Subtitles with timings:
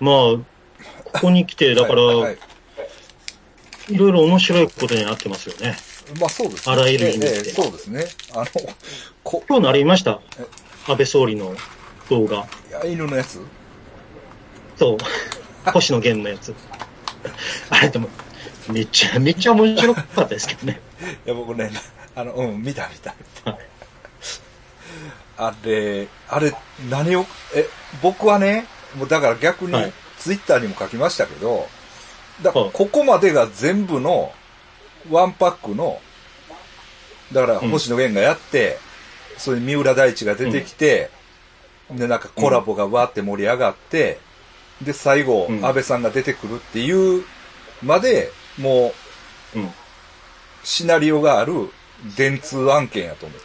[0.00, 0.42] まあ、こ
[1.22, 2.38] こに来て、だから、はいはい
[3.90, 5.74] いろいろ面白いことになってますよね。
[6.20, 6.74] まあそうですね。
[6.74, 8.04] あらゆる意味でええええそうですね。
[8.34, 8.46] あの、
[9.24, 10.20] こ、今日のあれ見ました？
[10.86, 11.54] 安倍総理の
[12.10, 12.36] 動画。
[12.36, 13.40] いや犬のやつ？
[14.76, 14.98] そう。
[15.72, 16.54] 星野源のやつ。
[17.70, 18.10] あれでも、
[18.70, 20.80] めちゃめちゃ面白かったですけどね。
[21.24, 21.72] いや、僕ね、
[22.14, 23.52] あの、うん、見た見た見た。
[23.52, 23.60] はい
[25.38, 26.52] あれ、あれ、
[26.90, 27.24] 何を、
[27.54, 27.64] え、
[28.02, 31.66] 僕はね、もうだから逆にはい、ツイッターにも書きましたけど、
[32.42, 34.32] だここまでが全部の、
[35.10, 36.00] ワンパックの、
[37.32, 38.78] だからうん星野源がやって、
[39.36, 41.10] それに三浦大知が出てきて、
[41.90, 44.18] で、なんかコラボがわーって盛り上がって、
[44.82, 47.24] で、最後、うん安倍さんが出てくるっていう
[47.82, 48.92] まで、も
[49.54, 49.70] う、うん。
[50.64, 51.70] シナリオがある
[52.16, 53.38] 電通案件やと思っ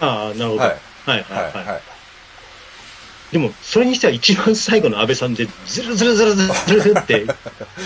[0.00, 0.56] ああ、なるほど。
[0.58, 1.34] ははいい、はい、た。
[1.34, 1.52] はい。
[1.52, 1.66] はい。
[1.66, 1.82] はい。
[3.36, 7.26] でも、それにしては一番最後の安倍さんで、ずるずるずるずるずるって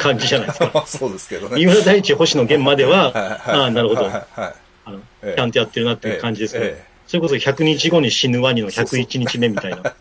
[0.00, 0.70] 感じじゃないですか。
[0.72, 1.56] ま あそうですけどね。
[1.56, 3.08] 三浦大知、星野源までは、
[3.44, 4.04] ああ、なるほど。
[4.04, 6.76] はいはいあの、ええちゃんとやってるなっていう感じですけど、
[7.08, 9.92] それこそ100日後に死ぬワニの101日目みたいな。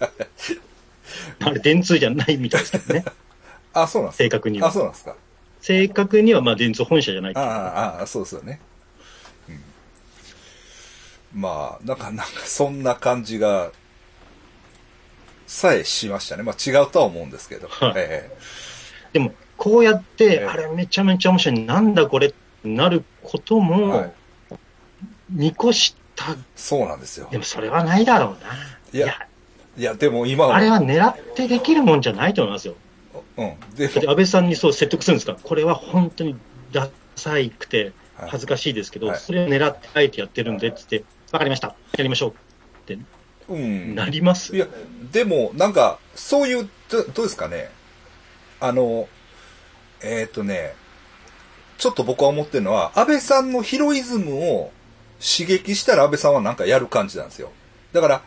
[1.42, 3.04] あれ、電通じゃないみたいですけどね。
[3.74, 4.24] あ、そうなんですか。
[4.26, 5.16] 正確にはあ、そうなんですか。
[5.62, 8.60] 正確には、まあ、電通本社じゃないああ、ああ、そうですよね。
[9.50, 13.72] うん、まあ、なんか、なんか、そんな感じが、
[15.50, 16.44] さえしましたね。
[16.44, 17.68] まあ違うとは思うんですけど。
[17.68, 18.30] はいえ
[19.12, 21.60] でも、こうやって、ええあれめちゃめちゃ面白い。
[21.66, 24.12] なんだこれってなることえも、はい。
[25.32, 26.36] 見越した。
[26.56, 27.40] そうなんですよで。
[27.40, 28.54] もそれはないだろうな。
[28.94, 29.28] いや
[29.76, 32.76] いや、でも今は、あれは狙ってできるもんじゃないと思いますよ。
[33.38, 33.60] うん。
[33.76, 36.36] でだって安倍さんにそう説得するんですかこれは本当に
[36.72, 41.76] ダサいくてはい恥ずかしいですけど、はいそれを狙ってあえてやってるんでって言って、わかりました。
[41.98, 42.34] やりましょうっ
[42.86, 43.00] て
[43.50, 43.96] うん。
[43.96, 44.68] なります、いや、
[45.12, 47.70] でも、なんか、そういう、どどうですかね。
[48.60, 49.08] あの、
[50.02, 50.74] えっ、とね、
[51.78, 54.72] ちょっと僕は思ってるのは、安倍さんのヒロイズムを
[55.20, 57.52] 刺激したら安倍さんはなんかやる感じなんですよ。
[57.94, 58.22] だから、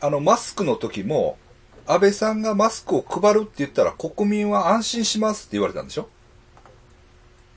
[0.00, 1.38] あの、マスクの時も、
[1.86, 6.08] 安倍さんがマスクを配るって言ったら国民は安心しますって言われたんでしょ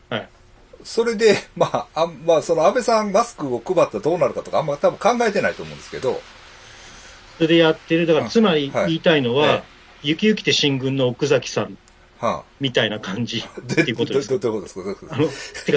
[0.09, 0.29] はい。
[0.83, 6.19] それで、まあ、あまあ、その安倍さんマスクを配ったらどうなるかとかあんま多分考えてないと思うんですけど、
[7.37, 8.05] それでやってる。
[8.05, 8.87] だから、つまりはい。
[8.87, 9.63] 言いたいのは、え
[10.03, 11.75] ゆきゆきて新軍の奥崎さん
[12.19, 15.15] はみたいな感じあ、っていうことですどどどういうことですか？
[15.15, 15.27] あの、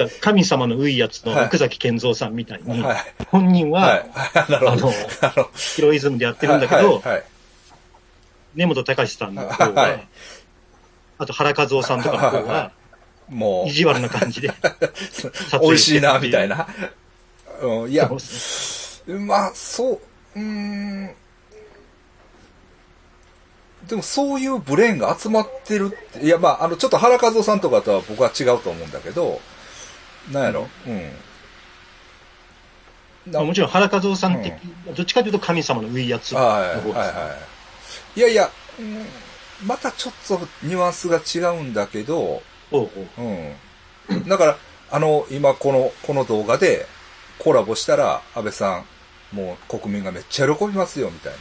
[0.07, 1.45] てか、神様のういやつのはい。
[1.47, 2.97] 奥崎健三さんみたいに、はい。
[3.27, 4.05] 本人かは。
[4.35, 4.45] あ
[4.75, 4.91] の
[5.55, 7.01] ヒロイズムでやってるんだけど、
[8.55, 10.07] 根本隆さんの方は、はい
[11.17, 12.71] あと原和夫さんとかの方はいはは、
[13.29, 14.47] も意地悪な感じで、
[15.53, 16.67] う、美味しいな、みたいな。
[17.61, 18.09] うん、いや。
[19.07, 19.99] まあ、そう、
[20.35, 21.15] うーん。
[23.87, 29.41] でもそういうブレーンが集まってるって、いや、まあ、あの、ちょっと原和夫さんとかとは僕は違うと思うんだけど、
[30.31, 31.11] なんやろ、うん。
[33.31, 34.57] まあもちろん原和夫さんって、
[34.95, 37.35] どっちかというと神様のういやつのはい、方です、はい、は
[38.15, 38.19] い。
[38.19, 38.49] いやいや、
[38.79, 39.05] うん
[39.65, 43.21] またちょっとニュアンスが違うんだけど、ほうほう
[44.09, 44.27] うん。
[44.27, 44.57] だから、
[44.89, 46.87] あの、今この、この動画で
[47.37, 48.83] コラボしたら、安倍さ
[49.31, 51.33] ん、もう国民がめっちゃ喜びますよ、みたい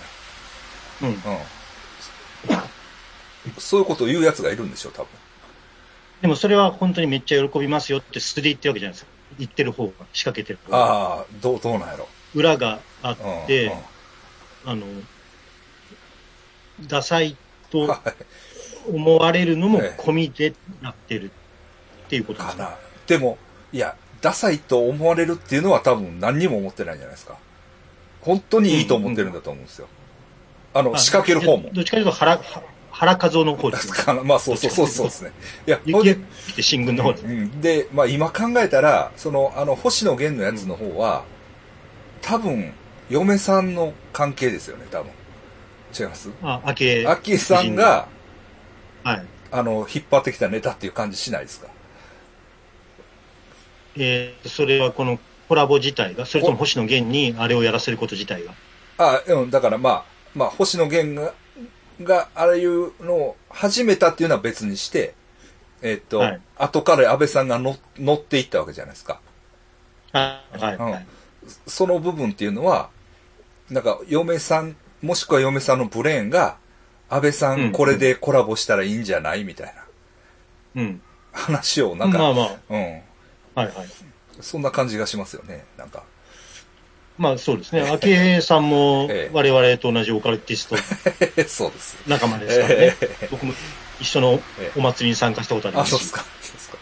[1.02, 1.08] うん。
[1.22, 1.30] な。
[1.30, 1.38] うん。
[3.58, 5.06] そういうことを言う奴がいるんでしょ、多分。
[6.22, 9.10] でもそれは本当にめっちゃ喜びますよって素で言ってるわけじゃないですか。
[9.38, 10.78] 言ってる方が、仕掛けてる方が。
[10.78, 12.08] ああ、どう、どうなんやろ。
[12.34, 13.46] 裏があっうん。
[13.46, 13.72] て、うん
[14.66, 14.86] あの、
[16.86, 17.36] ダサい
[17.70, 18.02] とは
[18.86, 18.90] い。
[18.94, 21.30] 思われるのもええ込みでなってる
[22.06, 22.64] っていうことですか。
[22.64, 22.76] かな。
[23.06, 23.38] でも、
[23.72, 27.38] いや、ダサいと思われるっていうのは多分何にも思ってないんじゃないですか。
[28.20, 29.88] 本当にいいと思ってるんだと思うんですよ。
[30.72, 31.80] あの、あ仕掛ける方もど。
[31.80, 32.40] っちかというと原、
[32.90, 33.92] 原和夫の方です。
[33.92, 35.32] か なまあそうそうそうそうですね。
[35.66, 36.20] いや、ほん雪
[36.56, 37.24] で新軍の方です。
[37.24, 41.24] うん、で、まあ今考えたら、その、あの、星野源のやつの方は、
[42.22, 42.72] 多分、
[43.08, 45.10] 嫁さんの関係ですよね、多分。
[45.98, 46.30] 違います？
[46.42, 47.06] あ、昭恵。
[47.06, 48.06] アキさんが、
[49.02, 49.26] はい。
[49.50, 51.66] あの、引っ張ってきたネタっていう感じしないですか？
[53.96, 55.18] えー、それはこの
[55.48, 58.54] コラボ自体が、それとも星野源にあれをやらせること自体が？
[58.98, 60.04] あ、うん、だからまあ、
[60.34, 61.34] まあ、星野源が、
[62.02, 65.14] が、ああいうのを始めたっていうのは別にして、
[65.82, 69.18] えっと、はい後から安倍さんが乗乗っていったわけじゃないですか。
[70.12, 70.58] はい。
[70.58, 71.06] はい。
[71.66, 72.90] その部分っていうのは、
[73.70, 76.58] なんか、嫁さん、もしくは嫁さんのブレーンが、
[77.08, 79.74] 安倍さうんんこれでコラボしたらいいんじゃないみたい
[80.76, 81.02] なうん。
[81.32, 82.56] 話を、なんか、まあまあ。
[82.68, 82.82] うん。
[82.82, 83.00] はい
[83.54, 83.70] はい。
[84.40, 86.02] そんな感じがしますよね、なんか。
[87.20, 87.82] まあそうですね。
[87.82, 90.76] 昭恵さんもええ我々と同じオカルティスト
[91.46, 91.98] そうです。
[92.06, 92.74] 仲間ですからね。
[92.80, 93.52] ええ僕も
[94.00, 96.24] 一緒のええお祭りに参加したことありまあ、すしそうです、か。
[96.40, 96.78] そうですか。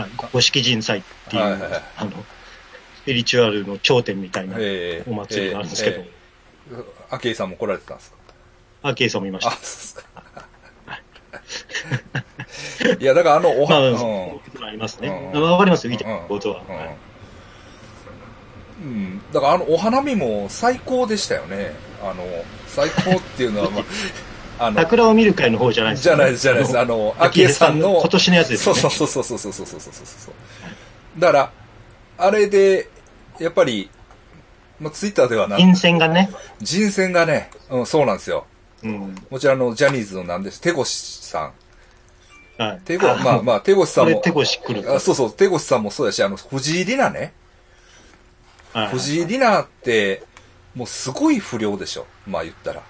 [0.00, 2.10] はい、五色人祭っていう、はいはいはいあの、
[3.02, 6.08] スピリチュアルの頂点みたいなええお祭りがあるんですけど、え
[6.72, 6.74] え
[7.10, 8.16] 昭恵さんも来られてたんですか？
[8.82, 9.56] 昭恵さんもいましあ、た。
[9.56, 10.04] そうですか。
[12.98, 15.08] いや、だからあの、おまあ、ういうことがありますね。
[15.34, 16.62] うんわかりますよ、言いたいことは。
[16.66, 16.94] うんはいうん
[18.82, 19.20] うん。
[19.32, 21.72] だからあの、お花見も最高でしたよね。
[22.02, 22.24] あの、
[22.66, 23.84] 最高っていうのは、まあ、
[24.66, 26.78] あの、桜を見る会の方じゃないですじゃないです、じゃないです。
[26.78, 28.80] あの、昭恵さんの、今年のやつですよね。
[28.80, 31.20] そうそうそうそうそうそうそうそうそうそう。
[31.20, 31.50] だから、
[32.18, 32.88] あれで、
[33.38, 33.90] やっぱり、
[34.80, 36.30] まあ、ツイッターではな、人選がね。
[36.60, 38.46] 人選がね、うん、そうなんですよ。
[38.82, 39.14] うん。
[39.30, 41.52] もちろんあの、ジャニーズのなんです、手越さ
[42.58, 42.62] ん。
[42.62, 42.80] はい。
[42.84, 44.20] 手越、まあまあ、手越さんも。
[44.20, 44.94] 手越来る。
[44.94, 47.32] あそうそう、手越さんもそうだし、あの、藤井里奈ね。
[48.74, 50.22] はい藤井里奈って、
[50.74, 52.06] もうすごい不良でしょ。
[52.26, 52.82] まあ言ったら。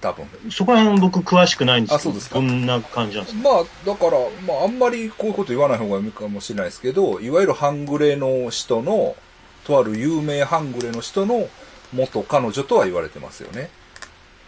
[0.00, 0.26] 多分。
[0.50, 3.48] そこら辺僕詳しくないんですけど、あそうですかどんな感じなんですか？
[3.48, 9.16] まあ、だから、まああんまりこういうこと言わない方がいいかもしれないですけど、いわゆる半グレの人の、
[9.64, 11.48] とある有名半グレの人の
[11.92, 13.70] 元彼女とは言われてますよね。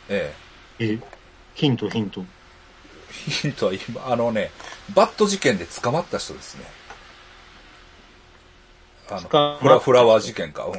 [0.09, 0.35] え
[0.81, 0.99] え、
[1.55, 2.21] ヒントヒント。
[2.21, 3.31] え。
[3.31, 4.51] ヒントは今、あのね、
[4.93, 6.65] バット事件で捕まった人ですね。
[9.11, 10.73] あの、フラフラワー事件か、うん。
[10.73, 10.79] は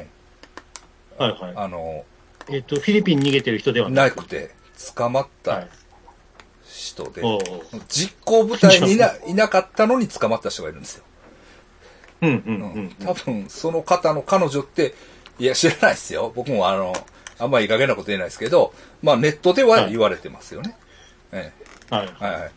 [1.18, 1.52] はい。
[1.54, 2.04] あの、
[2.48, 4.50] えっと、フィリピンに逃げてる人ではなくて、
[4.94, 5.68] 捕まったはい。
[6.64, 7.40] 人で、おう
[7.88, 11.04] 実行部隊にいな いなかったのに捕まった人がいるんですよ。
[12.22, 12.90] うんううんうん。
[13.04, 14.94] 多分、その方の彼女って、
[15.38, 16.32] いや、知らないですよ。
[16.34, 16.92] 僕もあの、
[17.38, 20.76] あんまりいい加減なこと言えないですけど、まあネットでは言われてますよね。
[21.32, 21.52] え
[21.90, 22.08] はい。
[22.20, 22.50] えはいはい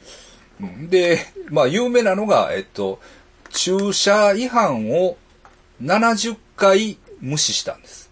[0.61, 0.89] うん。
[0.89, 2.99] で、まあ有名なのが、えっと、
[3.51, 5.17] 駐車違反を
[5.81, 8.09] 70回無視したんです。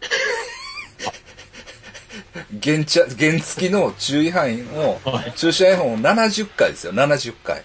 [2.62, 7.62] 原茶、原付きの注意範囲をはい、駐車違反を70回ですよ、70回。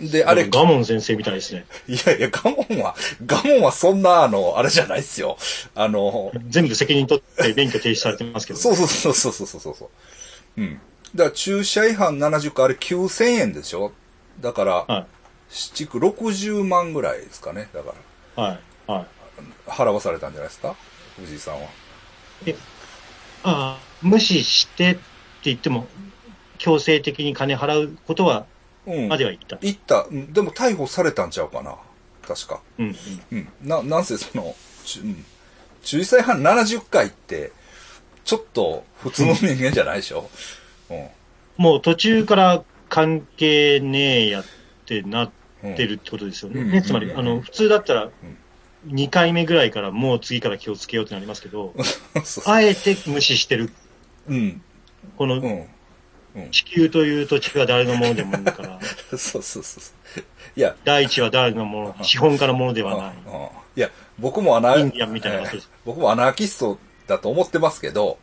[0.00, 1.64] で、あれ、ガモン先生みたいですね。
[1.88, 2.94] いやいや、ガモンは、
[3.24, 5.38] ガモンはそんな、あの、あれじゃないですよ。
[5.74, 8.58] あの、全部責任取って免許停止されてますけど。
[8.58, 9.90] そうそうそうそうそうそうそ
[10.56, 10.60] う。
[10.60, 10.80] うん。
[11.14, 13.92] だから、駐車違反70回、あれ9000円でしょ？
[14.40, 15.06] だから、は
[15.48, 17.68] 七区60万ぐらいですかね。
[17.72, 18.40] だかい。
[18.40, 18.58] はい。
[18.90, 19.06] はい。
[19.66, 20.74] ら、払わされたんじゃないですか？
[21.18, 21.68] 藤井さんは。
[23.44, 25.00] ああ、無視してって
[25.44, 25.86] 言っても、
[26.58, 28.46] 強制的に金払うことは、
[28.86, 29.08] うん。
[29.08, 29.58] までは言った。
[29.60, 30.06] 行った。
[30.10, 31.76] うんでも逮捕されたんちゃうかな。
[32.26, 32.60] 確か。
[32.78, 32.96] うん
[33.32, 33.38] うん。
[33.38, 33.48] うん。
[33.62, 34.54] な、なんせその、
[34.84, 35.24] ちゅうん。
[35.82, 37.52] 注意違反70回って、
[38.24, 40.28] ちょっと普通の人間じゃないでしょ？
[40.90, 41.08] うん。
[41.56, 44.48] もう途中から関係ねえやって
[45.02, 45.30] なっ
[45.60, 46.60] てるってことですよね。
[46.60, 46.70] うん。
[46.70, 47.18] ねつまり、うん。
[47.18, 48.10] あの、普通だったら、
[48.86, 51.74] 2回目ぐらいからもう次から気をつけようってなりますけど、
[52.46, 53.70] あえて無視してる。
[54.28, 54.62] うん。
[55.16, 55.68] このうん。
[56.50, 58.78] 地球という土地は誰のものでもいいから、
[59.16, 59.80] そうそうそうそ
[60.20, 60.20] う。
[60.54, 63.14] いや、大地は誰のもの、資本家のものではない。
[63.76, 65.56] いや、僕もアナインディアンみたいなこと。
[65.56, 65.74] ですえ。
[65.74, 68.18] ー僕もアナーキストだと思ってますけど、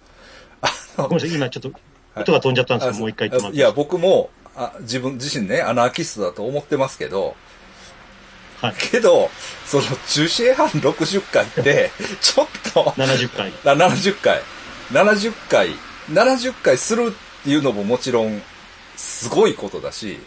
[0.98, 1.72] ごめんなさい、今ちょっと、
[2.16, 3.58] 音が飛んじゃったんですけど、もう一回言ってもらって。
[3.58, 7.36] いや、僕もあ自分自身ね、アナーキストだと思ってますけど、
[8.62, 8.76] はい。
[8.78, 9.30] けど、
[9.66, 11.92] その中止違反60回って、
[12.22, 13.52] ちょっと、70回。
[13.66, 14.42] あ70回、
[14.92, 15.76] 70回、
[16.10, 18.42] 70回するっていうのももちろん、
[18.96, 20.20] すごいことだし、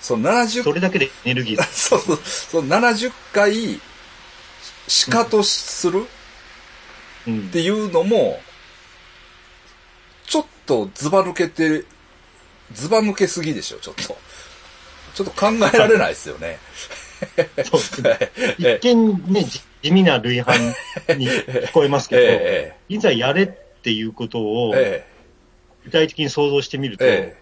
[0.00, 1.62] その70それだけでエネルギー。
[1.70, 3.80] そうそう、その70回、
[4.88, 6.06] しかとする
[7.26, 8.40] うんっていうのも、
[10.26, 11.84] ちょっとズバ抜けて、
[12.72, 14.16] ズバ抜けすぎでしょ、ちょっと。
[15.14, 16.58] ちょっと考えられないですよね。
[17.64, 18.18] そうですね。
[18.58, 20.58] 一見ね、じ 地味な類反
[21.16, 25.06] に聞こえますけど、えいざやれっていうことえをえ
[25.84, 27.36] 具体的に想像してみると、え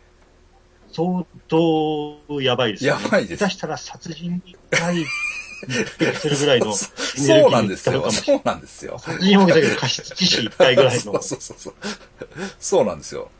[0.92, 3.02] 相当やばいですよ、ね。
[3.02, 5.06] やばいです下手したら殺人回に
[5.68, 6.66] 匹敵するぐらいの
[7.18, 8.10] エネルギそうなんーですよ。
[8.12, 8.98] そうなんですよ。
[8.98, 11.00] 殺人放棄だけど過失致死1回ぐらいの。
[11.00, 11.74] そうそうそう。
[12.60, 13.30] そうなんですよ。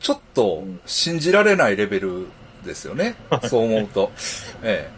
[0.00, 2.26] ちょっと信じられないレベル
[2.64, 3.14] ですよね。
[3.48, 4.12] そう思うと。
[4.62, 4.90] え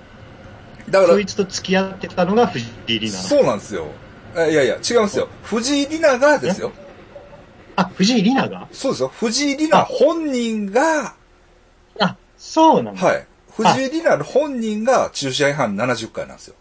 [0.87, 0.91] え。
[0.91, 3.29] だからそい、つと付き合ってたのが藤井里奈。
[3.29, 3.87] そうなんですよ。
[4.37, 5.29] えいやいや、違うんですよ。
[5.43, 6.73] 藤井里奈がですよ。
[7.77, 8.69] あ、藤井里奈が？
[8.73, 9.09] そうですよ。
[9.09, 11.15] 藤井里奈本人が、
[12.01, 13.07] あ、そうなんだ。
[13.07, 13.27] はい。
[13.53, 16.55] 藤井里奈の本人が駐車違反70回なんですよ。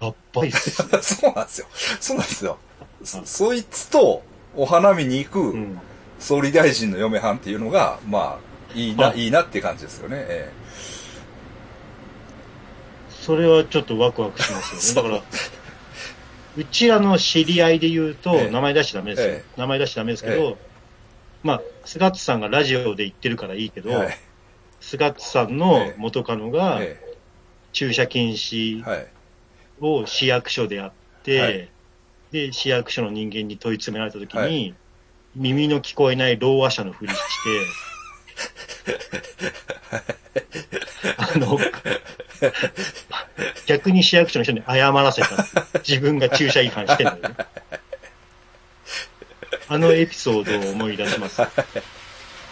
[0.00, 0.70] やっばいっす。
[1.02, 1.66] そうなんですよ。
[2.00, 2.58] そうなんですよ。
[3.04, 4.22] そそいつと
[4.56, 5.80] お花見に行くうん。
[6.18, 10.16] 総理大臣の嫁はんっていうのが、まあ、いいな、はいいいなっていう感じですよね。
[10.20, 10.52] え
[13.10, 15.10] それはちょっとワクワクしますよね。
[15.12, 15.30] だから、
[16.56, 19.34] うちらの知り合いで言うと、ええ名前出しちゃダメですよ。
[19.34, 20.56] え名前出しちゃダメですけど、え
[21.42, 24.18] まあ、菅津さんがラジオで言ってるからいいけど、はい。
[24.80, 27.00] 菅津さんの元カノがえ
[27.72, 29.06] 駐車禁え止はい。
[29.80, 30.92] を市役所でやっ
[31.22, 31.68] て、はい
[32.34, 34.74] で、市役所の人間に問い詰められた時に、はい
[35.36, 37.18] 耳の聞こえないろう話者のふりし
[38.86, 38.92] て、
[41.18, 41.58] あの、
[43.66, 45.28] 逆に市役所の人に謝らせた。
[45.84, 47.30] 自分が駐車違反してんのにね。
[49.66, 51.42] あのエピソードを思い出します。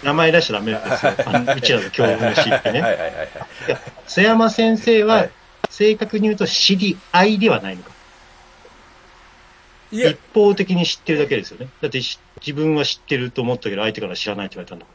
[0.03, 1.15] 名前出しちゃダメですよ。
[1.25, 2.81] あのうちらの教員の知ってね。
[2.81, 3.29] はいはいはいはい。
[3.69, 5.31] いや、須山先生ははい、
[5.71, 7.92] 正確に言うと知り合いではないのか。
[9.93, 11.69] 一、方的に知ってるだけですよね。
[11.81, 14.91] だってし自分は知ってると思ったけど、相手から知らないって言われたんだも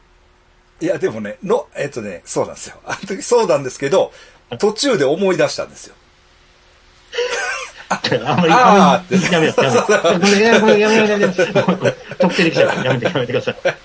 [0.80, 2.80] いや、でもね、の、えっとね、そうなんですよ。
[2.84, 4.12] あの時そうなんですけど、
[4.58, 5.94] 途中で思い出したんですよ。
[8.16, 8.26] ん。
[8.26, 9.84] あんまり、あーあやめよう、やめよ
[10.16, 10.20] う。
[10.20, 11.36] ごめんやめよう、やめよう、やめよう。
[12.18, 12.68] 特定できちゃう。
[12.68, 13.56] からやめて、やめてください。
[13.64, 13.78] はい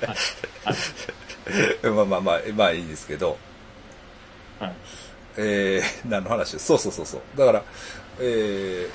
[1.83, 3.37] まあまあまあ、まあいいですけど、
[4.59, 4.73] はい
[5.37, 6.77] えー、何の話そう。
[6.77, 6.91] そう。
[6.91, 7.05] そう。
[7.05, 7.21] そう。
[7.37, 7.63] だから、
[8.19, 8.89] えー、え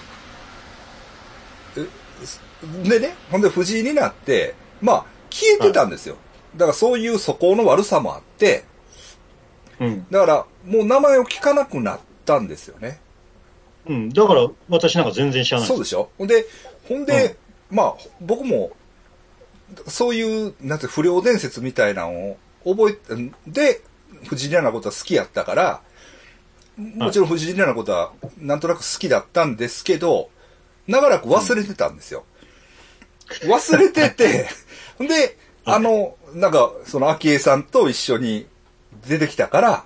[2.85, 6.17] でね、ほんで藤井になって、まあ、消えてたんですよ。
[6.57, 8.65] だからそういう素行の悪さもあって、
[9.81, 10.07] うん。
[10.11, 13.01] だからもう名前を聞かなくなったんですよね。
[13.87, 14.09] うん。
[14.11, 15.69] だから、私なんか全然知らない。
[15.69, 16.11] そうでしょ？
[16.19, 16.47] ほんで、
[16.89, 17.37] ほんで、
[17.71, 18.73] まあ、僕も、
[19.87, 23.83] そういう、なんて不良伝説みたいなのを覚えて、で、
[24.27, 25.81] 藤井里奈のことは好きやったから、
[26.77, 30.31] もちろん藤井里奈のことはなんとなく好きだったんですけど、
[30.89, 32.25] 長らく忘れてたんですよ。
[33.43, 34.49] 忘れてて、
[34.97, 38.47] ほんで、あの、なんか、その、昭恵さんと一緒に
[39.07, 39.85] 出てきたから、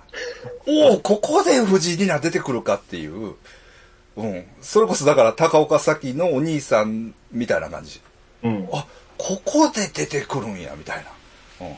[0.65, 3.35] おお、ここで藤井里奈出てくるかっていう、
[4.15, 4.45] うん。
[4.61, 7.99] それこそだから高岡早紀のお兄さんみたいな感じ。
[8.43, 8.69] うん。
[8.71, 8.85] あ、
[9.17, 11.05] ここで出てくるんや、みたい
[11.59, 11.67] な。
[11.67, 11.75] うん。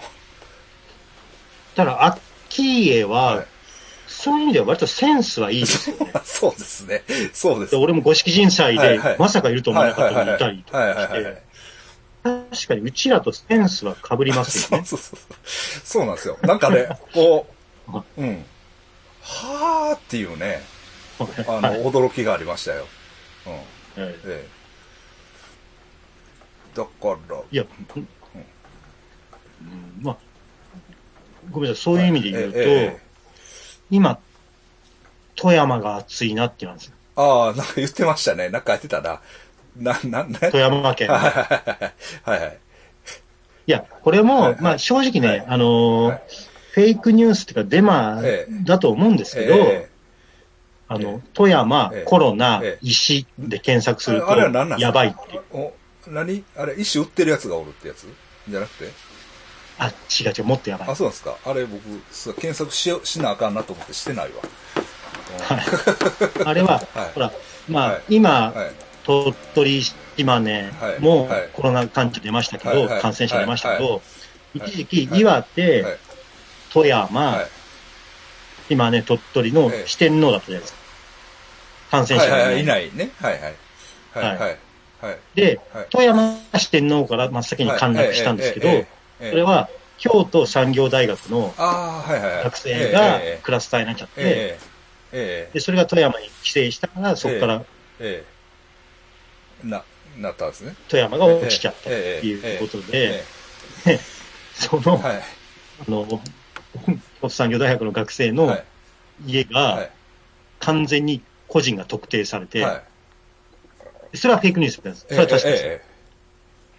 [1.76, 3.48] ただ、アッキーエは、はい
[4.16, 6.14] そういう意味では割とセンスはいいですよね。
[6.24, 7.04] そうですね。
[7.34, 7.78] そうですで。
[7.78, 11.44] 俺も五色人祭でまさかいると思わなかったのにいたりとはいかして、
[12.24, 14.86] 確かにうちらとセンスは被りますよね。
[14.88, 15.38] そうそうそう。
[15.84, 16.38] そうなんですよ。
[16.42, 17.46] なんかね、こ
[17.88, 18.46] う、 うん。
[19.22, 20.64] はーっていうね、
[21.48, 22.88] あの、はい驚きがありましたよ。
[23.98, 24.04] うん。
[24.04, 24.48] はいええ。
[26.76, 26.90] だか
[27.30, 27.64] ら、いや、
[27.96, 28.08] うん
[30.02, 30.18] まあ、
[31.52, 33.05] ごめんなさい、そういう意味で言うと、ええええ
[33.92, 34.20] 今、
[35.36, 36.94] 富山が暑いなって言うんですよ。
[37.18, 38.50] ああ、なんか言ってましたね。
[38.50, 39.22] なんか言ってたな。
[39.78, 41.10] な、な、な、富山県。
[41.10, 42.58] はいはいはい。
[43.68, 44.62] いや、これも、はいはい。
[44.62, 45.46] まあ正直ね、はい。
[45.48, 46.22] あのーはい。
[46.72, 48.54] フェイクニュースっていうかデマええ。
[48.66, 49.90] だと思うんですけど、え
[50.90, 52.04] あの、富山、ええ。
[52.04, 52.80] コロナえ、え。
[52.82, 54.38] 石で検索すると
[54.78, 55.44] やばいっていう。
[55.54, 55.74] お、
[56.08, 56.44] 何？
[56.58, 58.08] あれ、石売ってるやつがおるってやつ？
[58.50, 58.92] じゃなくて？
[59.78, 60.96] あ、違う違う、もっとやばいあ、。
[60.96, 61.82] そうなんですかあれ僕、
[62.36, 64.34] 検索しよしなあかんなと思ってしてないわ。
[66.46, 67.32] あれは、はいほら、
[67.68, 68.72] まあ、はい今、はい。
[69.04, 69.84] 鳥取、
[70.18, 74.02] 島根はいもはいコロナ患者出ましたけど、はいはい感染者出ましたけど、はい
[74.56, 75.98] 一時期、はい岩手、はい。
[76.74, 77.48] 富山、はい。
[78.70, 80.80] 今ね、鳥取のええ四天王だったじゃないですか。
[81.92, 83.10] 感染者が、ねはいはい、いないね。
[83.22, 83.42] はいはい。
[83.42, 84.58] はいはいはい。
[85.02, 85.18] はい。
[85.36, 88.86] で、はい富山四天王から真っ先に陥落したんですけど、
[89.20, 91.56] それは京都産業大学の。
[92.44, 94.60] 学生がええクラスターになっちゃって、
[95.54, 97.66] で、それが富山に帰省したから、そこから
[98.00, 98.26] ええ
[99.64, 99.84] えな、
[100.18, 100.76] なったんですね。
[100.90, 103.26] 富山が落ちちゃったとええいうことえ
[103.86, 104.00] で、
[104.54, 105.24] その、えはい。
[105.80, 108.66] あの、京都産業大学の学生のはい。
[109.20, 109.90] 家はがい。
[110.60, 112.82] 完全に個人が特定されて、は
[114.14, 114.18] い。
[114.18, 115.06] それはフェイクニュースです。
[115.10, 115.95] それは確かです。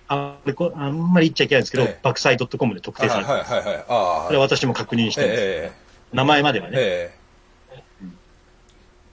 [0.08, 0.38] えあ
[0.76, 3.52] あんまり言っちゃいけないんですけど、ええ爆災 .com で特えはい定されてます。
[3.52, 3.84] はいはいはい。
[3.88, 4.26] ああ。
[4.26, 5.42] それは私も確認してるんです。
[5.42, 5.72] え
[6.12, 6.76] 名前まではえね。
[6.76, 7.14] え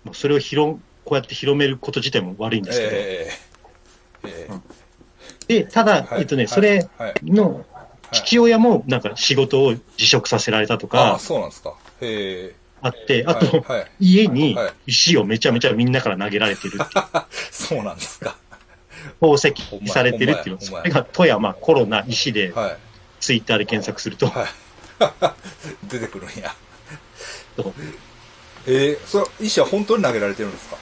[0.03, 0.73] もうそれを広、
[1.05, 2.91] こうやって広めること自体も悪いんえですけど。
[2.93, 3.29] え
[4.25, 4.83] ええ
[5.47, 7.65] で、ただ、はいえっとね、はいそれはいの
[8.11, 11.73] 父親もなんか仕事を辞職させられたとああ、かそうなんですか。
[12.81, 13.65] あって、あと、
[13.99, 16.93] 家にはい石をめちゃめちゃみんなから投げられてるって
[17.51, 18.35] そうなんですか。
[19.21, 19.53] 宝石
[19.87, 20.61] されてるっていうの。
[20.61, 22.77] それが富山、コロナ、石で、はい。
[23.19, 24.47] ツイッターで検索すると、はい。
[25.89, 26.53] 出てくるんや。
[28.67, 30.77] ええそれ、石は本当に投げられてるんですか？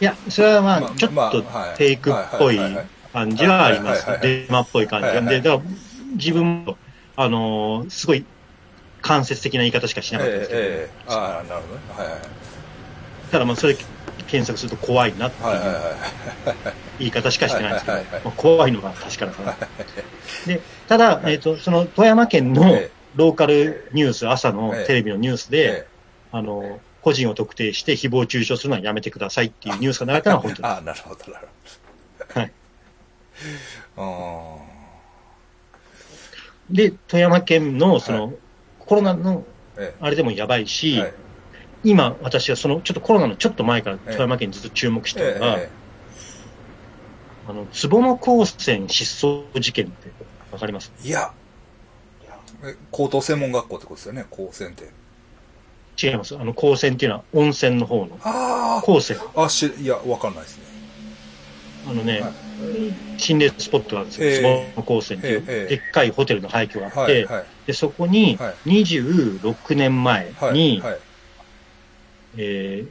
[0.00, 2.58] いや、それはままああ、ちょっまあとはいフェイクっぽい
[3.12, 5.12] 感じはありますデマっぽい感じが。
[5.14, 5.70] はいはいで、だから、
[6.16, 6.76] 自分も、
[7.16, 8.24] あのーすごい
[9.02, 11.80] 間接的な言い方しかしなかったんですけど、ええええああ、なるほどね。
[11.96, 12.20] はいはい。
[13.30, 13.76] ただまあ、それ、
[14.30, 16.60] 検索すると怖いなっていう。
[17.00, 19.56] 言い方しかしてないんですけど、まあ怖いのが確かだから。
[20.46, 25.86] で、ただ、えっ、と、その富山県のええローカルニュース、朝のええテレビのニュースえで、
[26.30, 30.72] あの、個人を特定して誹謗中傷するのはやめてくださいっていうニュースが流れたのは本当です。
[30.72, 31.48] ああ、なるほど、なる
[32.28, 32.40] ほど。
[32.40, 32.52] はい。
[33.96, 34.58] あ
[36.70, 38.32] で、富山県の、その、は
[38.78, 39.44] コロナの
[40.00, 40.10] あ。
[40.10, 40.66] れでもやばいえ。
[40.66, 41.14] し、はい。
[41.82, 45.68] 今、私はその、ちょっとコロナのちょっと前からええ富山県にずっと注目したえのが、え。
[47.48, 50.10] あの、坪野高専失踪事件って
[50.52, 50.92] わかります？
[51.02, 51.32] いや。
[52.62, 54.90] え高等専門学校ってことですよね、高専って。
[56.06, 56.36] 違います。
[56.36, 59.16] あの、高専っていうのは温泉の方の、あ高専。
[59.34, 59.44] あ。
[59.44, 60.64] あ、し、いや、わかんないですね。
[61.88, 62.32] あのね、はい
[63.16, 64.28] 心霊スポットがあるんですよ。
[64.28, 67.44] ええ坪野高専っていう、ええでっかいホテルの廃墟があって、はい、はい。
[67.66, 70.52] で、そこにはい26年前はい。
[70.52, 70.98] に、はい。
[72.36, 72.86] え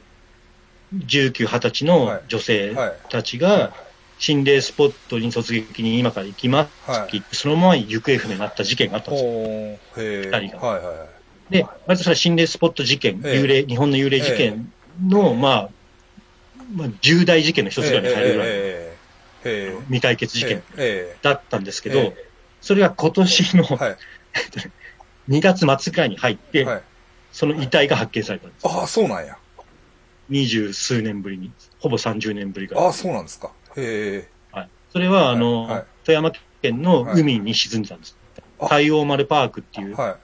[0.94, 2.92] ー、19、20歳の女性はい。
[3.08, 3.72] たちが、
[4.18, 10.30] 心霊スポットに突撃に今から行きますって言って、そのまま行方不明になった事件があったんですよ。
[10.36, 11.04] 二人がはい、はいは
[11.50, 11.52] い。
[11.52, 14.70] で、割とそれは心霊スポット事件、ええ幽霊、日本の幽霊事件
[15.06, 15.70] の、まあ、
[16.74, 19.80] まあ、重大事件の一つぐらいに入るぐらい。
[19.86, 22.12] 未解決事件えだったんですけえど、
[22.60, 23.74] それが今年のえ。
[23.74, 23.96] はい。
[25.30, 26.82] 2月末くらいに入って、はい。
[27.32, 28.66] その遺体が発見されたんです。
[28.66, 29.36] ああ、そうなんや。
[30.28, 32.84] 二十数年ぶりに、ほぼ30年ぶりぐらい。
[32.84, 33.50] ああ、そうなんですか。
[33.76, 34.28] へえ。
[34.52, 36.32] はい、それは、あの、はいはい富山
[36.62, 38.12] 県の海に沈んでたんです。
[38.12, 38.20] はい
[38.68, 40.16] 海洋丸パークっていうはい。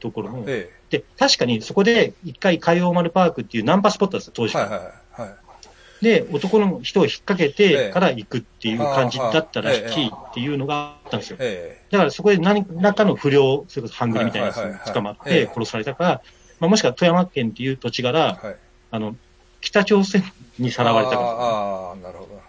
[0.00, 4.48] ところの、えで、確かにそこで一回海洋丸パークっていうナンパスポットだったんですよ、当え。
[4.48, 4.68] 時から。
[4.70, 6.04] はいはいはい。
[6.04, 11.36] で、男の人を引っ掛けえてえから行くっていう感じだったらしいっていうのがあったんですよ。
[11.40, 16.22] えだからそこで何らかの不良、それこそ半グレみたいなやつに捕まっええて殺されたから、
[16.60, 18.46] まあ、もしくは富山県っていう土地柄、え。
[18.46, 18.56] はい。
[18.90, 19.16] あの、
[19.60, 20.22] 北朝鮮
[20.58, 22.40] にさらわれたから、ああ、なるほど。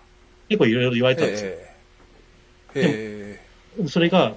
[0.48, 1.52] 結構いろいろ言われたんですよ。
[2.76, 3.40] ええ。
[3.78, 4.36] えそれが、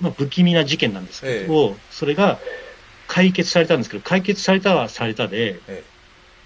[0.00, 2.38] まあ、不気味な事件なんですけど、それが
[3.06, 5.82] 解決されたんですけど、解決されたはされたで、え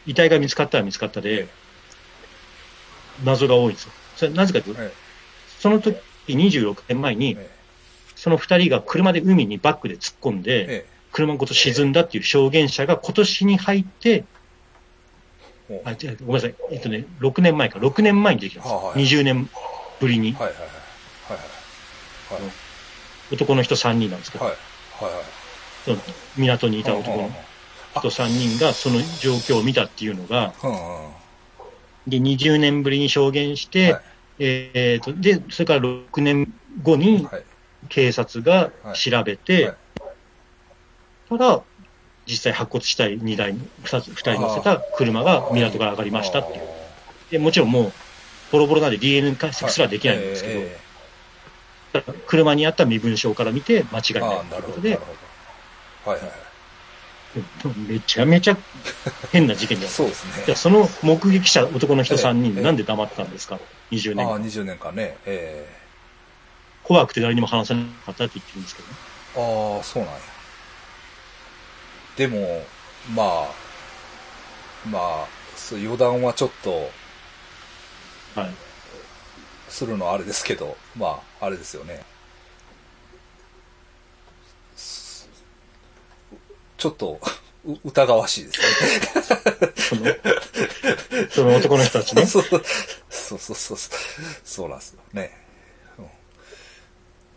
[0.06, 1.48] 遺体が見つかったは見つかったで、
[3.24, 3.92] 謎が多いんですよ。
[4.16, 4.86] それなぜかというと、え。
[4.86, 4.90] え
[5.58, 5.96] その時
[6.28, 7.50] 26年前に、え。
[8.16, 10.93] その二人が車で海にバックで突っ込んえで、え。
[11.14, 14.24] 車ごと沈んだっていう証言者が今年に入って、
[15.84, 16.54] あ、違う、ごめんなさい。
[16.72, 18.78] えっとね、6年前か、6年前にできたんですよ。
[18.78, 19.48] はい20年
[20.00, 20.32] ぶりに。
[20.32, 20.60] はいはいはい。
[21.32, 22.52] はいはい。
[23.32, 24.54] 男の人3人なんですけど、はい。
[25.00, 26.00] はいはい。
[26.36, 27.30] 港にいた男の
[27.96, 30.52] 人3人がその状況を見たっていうのが。
[32.08, 34.02] で、20年ぶりに証言して、はい
[34.40, 37.44] えーと、で、それから6年後にはい。
[37.88, 39.76] 警察が調べて、はい
[41.28, 41.62] ただ、
[42.26, 46.68] 実際白骨死体2台、2つ、2人乗せた車が港から上がりましたっていう。
[47.30, 47.92] で、もちろんもう、
[48.52, 50.78] ボロボロなんで DNA 解析すらできないんですけど、え
[51.92, 54.44] ただ車にあった身分証から見て間違いえない。
[54.50, 54.90] ということで。
[56.04, 56.30] はいはいはい。
[57.88, 58.56] めちゃめちゃ
[59.32, 60.56] 変な事件じゃないですかそうですじゃ。
[60.56, 63.58] その目撃者、男の人3人、ええなんで黙ったんですか
[63.90, 64.44] ?20 年ああ、間。
[64.44, 65.16] 20年間ね。
[65.26, 65.68] え
[66.84, 68.94] 怖くて誰にも話さなかったって言ってるんですけどね。
[69.36, 70.20] えああ、そうなんや。
[72.16, 72.62] でも、
[73.14, 73.54] まあ、
[74.88, 76.90] まあ、そう余談はちょっと
[78.34, 78.50] はい。
[79.68, 82.04] するのはあれですけど、まあ、あれですよね。
[86.76, 87.20] ちょっと、
[87.66, 90.18] う疑わしいですね。
[91.30, 92.26] その、その男の人たちね。
[92.26, 92.62] そうそう
[93.08, 93.78] そうそうそう。
[94.44, 95.44] そうなんですよね。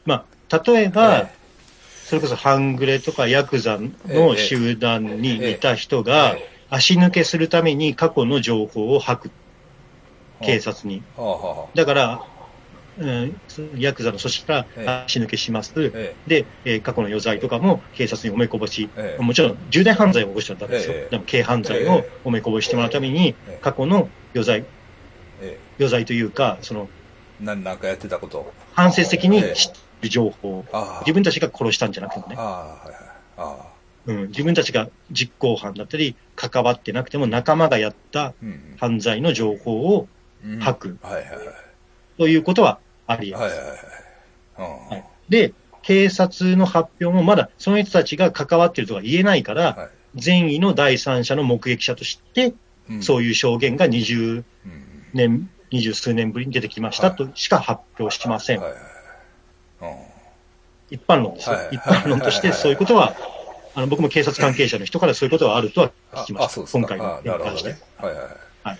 [0.05, 1.36] まあ、例えば、え
[2.07, 9.31] それこそ半グレとかヤクザの集団にいた人がええ、足抜けするために過去の情報を吐く。
[10.39, 11.03] え警察に。
[11.75, 12.21] だから、
[12.97, 13.35] うん、
[13.75, 14.85] ヤクザの組織かええ。
[14.85, 15.73] ら足抜けします。
[15.75, 19.21] えで、えー過去の余罪とかも警察におめこぼし、ええ。
[19.21, 20.93] もちろん重大犯罪を起こしたらダメですよ。
[20.95, 21.09] ええ。
[21.11, 23.59] でも軽犯罪をおめこぼししてもらうために、ええ。
[23.61, 24.63] 過去の余罪、え
[25.41, 25.59] え。
[25.77, 26.87] 余罪というか、その、
[27.41, 28.53] 何なんかやってたこと。
[28.71, 29.71] 反省的に知っ
[30.03, 30.65] 情報。
[31.01, 32.37] 自分たちが殺したんじゃなくてもね。
[34.07, 40.07] うん、自分たちが実行犯だったり、関わってなくても仲間がやったうん犯罪の情報を
[40.45, 40.59] うん。
[40.59, 41.37] 吐くはいはいはい。
[42.17, 43.55] ということはあり得ます。
[43.57, 45.03] はいはいはい。
[45.29, 52.53] で、警察の発表もまだその人たちが関わっているとは言えないから、はい善意の第三者の目撃者として、
[52.89, 58.61] うんそういう証言が20うん年、二十数年ぶりに出てきましたはいとしか発表しません。
[58.61, 58.86] はいはいはい。
[60.89, 63.15] 一般論ですよ、はい一般論としてそういうことは
[63.75, 66.79] あの僕も警察関係者の人からそういうことはあるとは聞きまあ、あした。
[66.79, 67.79] 今回に関してね。。
[67.97, 68.29] はいはいはい。
[68.63, 68.77] はい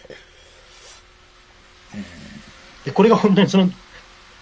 [2.85, 3.69] で、これが本当にその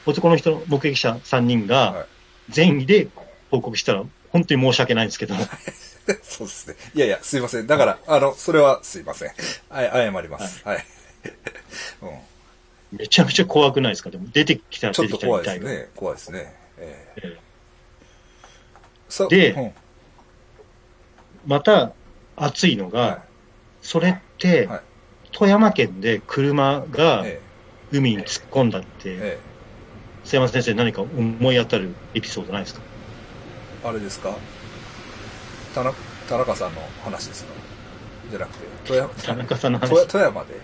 [0.05, 2.05] 男の人の目撃者3人はがい
[2.53, 3.07] 善意で
[3.49, 5.33] 報告したら、本当に申し訳ないんですけど、
[6.21, 6.75] そうですね。
[6.93, 7.67] いやいや、すいません。
[7.67, 9.31] だから、あの、それはすいません。
[9.69, 10.61] はい、謝ります。
[10.63, 10.85] はい。
[12.03, 12.97] うん。
[12.99, 14.11] めちゃくちゃ怖くないですか？
[14.11, 15.67] でも出てきたらちょ出きたらってと怖いで。
[15.67, 15.89] すね。
[15.95, 16.53] 怖いですね。
[16.77, 17.44] ええええさ
[19.29, 19.73] でうん。
[21.47, 21.93] また
[22.35, 23.23] 熱いのが、は
[23.81, 24.81] それって、はい。
[25.31, 26.91] 富山県で車い。
[26.91, 27.41] がえ
[27.91, 29.39] 海に突っ込んだって、ええ。
[30.23, 32.81] 瀬山先生何か思い当たるエピソードないですか？
[33.83, 34.35] えあれですか？
[35.75, 35.95] 田中
[36.27, 37.53] 田中さんの話ですか？
[38.31, 40.55] じゃなくて、富山、田中さんの富話、富山で？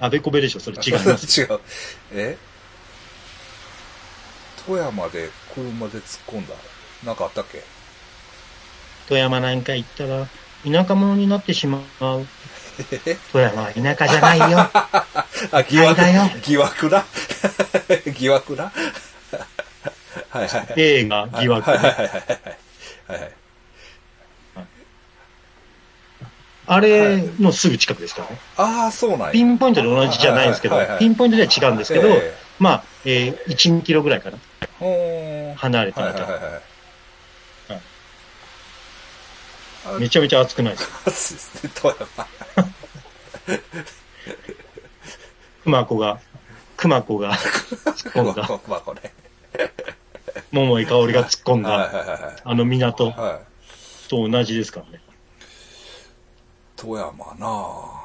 [0.00, 0.60] あべこべでしょ？
[0.60, 1.40] それ違います。
[1.40, 1.60] 違う。
[2.12, 2.36] え？
[4.66, 6.54] 富山で車で突っ込んだ？
[7.04, 7.62] なんかあったっけ？
[9.08, 10.26] 富山なんか行ったら、
[10.64, 11.82] 田舎者になってしまう。
[13.32, 14.58] 富山は田舎じゃないよ。
[15.52, 17.04] あ、疑惑だよ、疑惑な
[18.18, 18.72] 疑惑な
[20.30, 20.66] はいはい。
[20.76, 21.78] 映画、疑惑はい。
[21.78, 23.32] はいはい。
[26.68, 28.38] あれのすぐ近くですからね。
[28.56, 29.30] ああ、そうなんや。
[29.32, 34.38] ピンポイントで同じじゃないんですけどピンポイントでは違うんですけど、えまあ、えー、1、2キロぐらいかな。
[35.56, 36.32] 離れてはいみたら。
[36.32, 36.62] はいはいはい。
[39.98, 41.10] めちゃめちゃ熱くないですか？
[41.10, 42.28] そうですね、富山。
[45.64, 46.20] 熊子が、
[46.76, 49.12] 熊子が突っ込んだ、まあこれ。
[50.52, 52.36] 桃井香織が突っ込んはいだ、はいはいはい。
[52.44, 54.08] あの港はい。
[54.08, 55.00] と同じですからね。
[56.76, 57.96] 富山なぁ。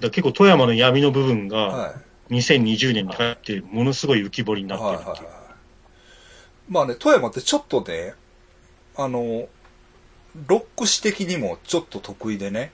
[0.00, 1.94] だ結構富山の闇の部分が、は
[2.30, 2.34] い。
[2.34, 5.16] 2020年に入って、ものすごい浮き彫りになってはいるっていう。
[5.16, 5.37] はいはい。
[6.68, 8.14] まあね、富山ってちょっとね、
[8.96, 9.48] あの、
[10.46, 12.72] ロック史的にもちょっと得意でね。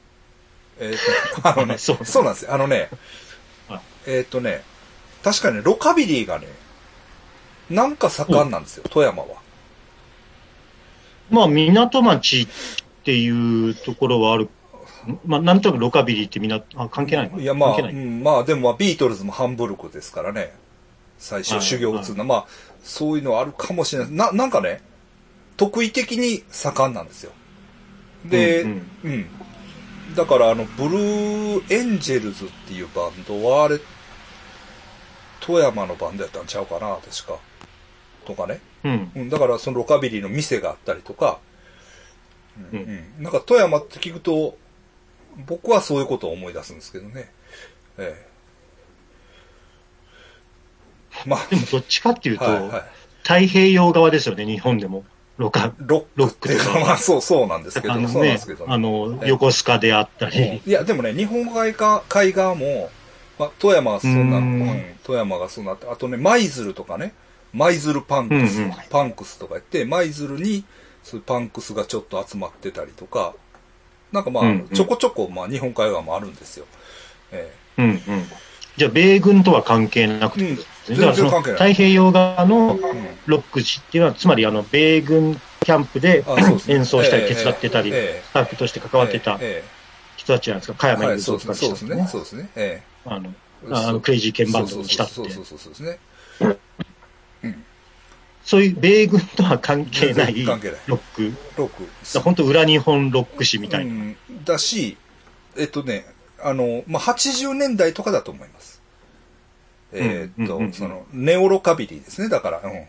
[0.80, 0.98] えっ、
[1.42, 2.54] と、あのね、そそううなんですよ。
[2.54, 2.88] あのね
[3.68, 4.62] はい、えっ、とね、
[5.22, 6.48] 確かにね、ロカビリーがね、
[7.70, 9.28] なんか盛んなんですよ、富山は。
[11.30, 12.46] まあ、港町っ
[13.04, 14.48] ていうところはある。
[15.26, 17.40] まあ、なんとなくロカビリーってみんな、あ、関係ないの？
[17.40, 17.76] いや、まあ。
[17.76, 20.52] うん、まあ、でも、まあ、ビートルズもハンブルクですからね。
[21.18, 22.24] 最初、はい修行を積んだ。
[22.24, 22.46] まあ、
[22.85, 24.12] そういうのあるかもしれない。
[24.12, 24.83] な、なんかね、
[25.57, 27.33] 得意的に盛んなんですよ。
[28.27, 28.66] で、う
[29.05, 29.27] うんん、
[30.14, 33.81] だから、あの、ブルーエンジェルズっていうバンドは、あれ、
[35.40, 37.38] 富山のバンドやったんちゃうかな、確か。
[38.27, 38.61] とかね。
[38.85, 39.12] うん。
[39.14, 41.38] うん、だから、そのロカビリーの店があったりとか、
[42.73, 42.83] うん、う
[43.18, 43.23] うん。
[43.23, 44.57] なんか、富山って聞くと、
[45.47, 47.31] 僕はそういうことを思い出すんですけどね。
[47.99, 48.34] ええ。
[51.27, 52.83] まあ、でも、どっちかっていうと、はいはい。
[53.22, 55.05] 太平洋側ですよね、日本でも。
[55.37, 56.07] ロカ、ロック。
[56.16, 56.81] ロックとか。
[56.87, 59.29] まあ、そう、そうなんですけど、ねそうなんですけど、あの、ええ。
[59.31, 62.90] 横須賀であったり、いや、でもね、日本海側海側も、
[63.38, 64.62] まあ、富山はそんな、ううん。
[64.62, 67.14] ん、富山がそうなって、あとね、舞鶴とかね、
[67.53, 68.72] 舞鶴パンクス、うんうん。
[68.90, 70.64] パンクスとか言って、舞鶴に、
[71.03, 73.35] そういうパンクスがちょっと集まってたりとか、
[74.12, 74.68] なんかまあ、うんうん。
[74.68, 76.66] ちょこちょこ、まあ、日本海側もあるんですよ。
[77.33, 78.00] えうんうん。
[78.77, 82.79] じゃあ、米軍とは関係なくて、うん全然関係ない太平洋側の
[83.27, 86.25] ロック誌っていうのは、つまりあの、米軍キャンプで
[86.68, 89.64] 演奏したり手伝ってたり、ええスタッフとして関わってたえ
[90.16, 90.79] 人たちないですか。
[90.79, 91.55] 加山雄三とか。
[91.55, 92.09] そうですね。
[92.11, 92.51] そうですね。
[92.55, 95.99] えあの、えあのクレイジーケンバンドにしたってそうそうそうそうそうで
[96.40, 96.59] すね。
[98.44, 100.59] そういう米軍とは関係ないロッ
[100.99, 101.33] ク。
[101.57, 102.20] ロック。
[102.20, 103.92] 本当裏日本ロック誌みたいな。
[103.92, 104.99] うん、だし、
[105.57, 106.05] えっとね、
[106.42, 108.74] あの、まあ、80年代とかだと思います。
[109.94, 112.61] えーっと、うんうんうんその、ネオロカビリーですね、だから。
[112.64, 112.85] うん。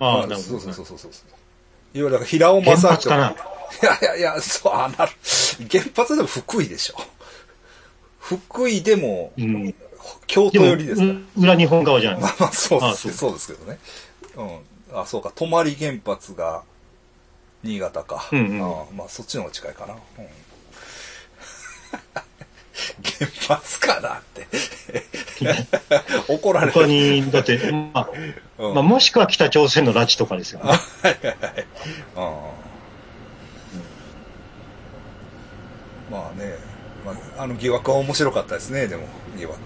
[0.00, 0.36] ああ、まなるほど。
[0.38, 1.12] そうそうそうそうそう。
[1.98, 3.30] いわゆるだから平尾原正発かな？
[3.30, 5.12] いやいやいや、そう、あなる。
[5.70, 6.96] 原発でも福井でしょ。
[8.18, 9.74] 福井でも、うん。
[10.26, 11.04] 京都寄りですか？
[11.04, 12.20] う裏日本側じゃない？
[12.20, 13.78] まあまあ、そうですそうですけどね。
[14.36, 14.42] う
[14.94, 14.98] ん。
[14.98, 16.62] あ、そうか、泊原発が、
[17.62, 18.28] 新潟か。
[18.32, 19.94] うんうんあまあ、そっちの方が近いかな。
[19.94, 20.00] うん。
[23.18, 24.46] 原発かなって。
[26.28, 26.72] 怒られる。
[26.72, 27.58] 他に、だって、
[27.92, 28.08] まあ、
[28.58, 30.72] うんまあ、もしくは北朝鮮の拉致とかですよね。
[32.16, 32.24] うん
[36.10, 36.56] まあね、
[37.06, 39.04] まあ、あの疑惑は面白かったですね、でも、
[39.38, 39.60] 疑惑。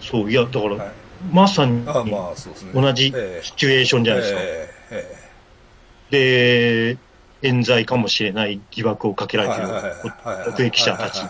[0.00, 0.92] そう、いや、だから、はい
[1.32, 2.72] まさに、あまあ、そうですね。
[2.72, 4.40] 同じええシチュエーションじゃないですか。
[4.40, 5.18] ええ
[6.10, 6.98] えで、
[7.42, 11.22] 冤罪かもしれない疑惑をかけられていはいはいはい目撃者たち、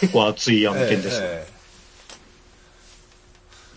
[0.00, 1.22] 結構熱い案件ですよ。
[1.24, 1.54] え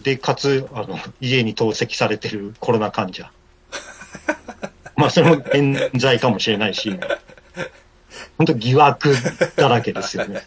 [0.07, 3.29] で、かつ、あの、家に透析されてるコロナ患者。
[4.95, 6.97] まあ、それも冤罪かもしれないし、
[8.37, 9.13] 本当疑惑
[9.57, 10.43] だらけですよね。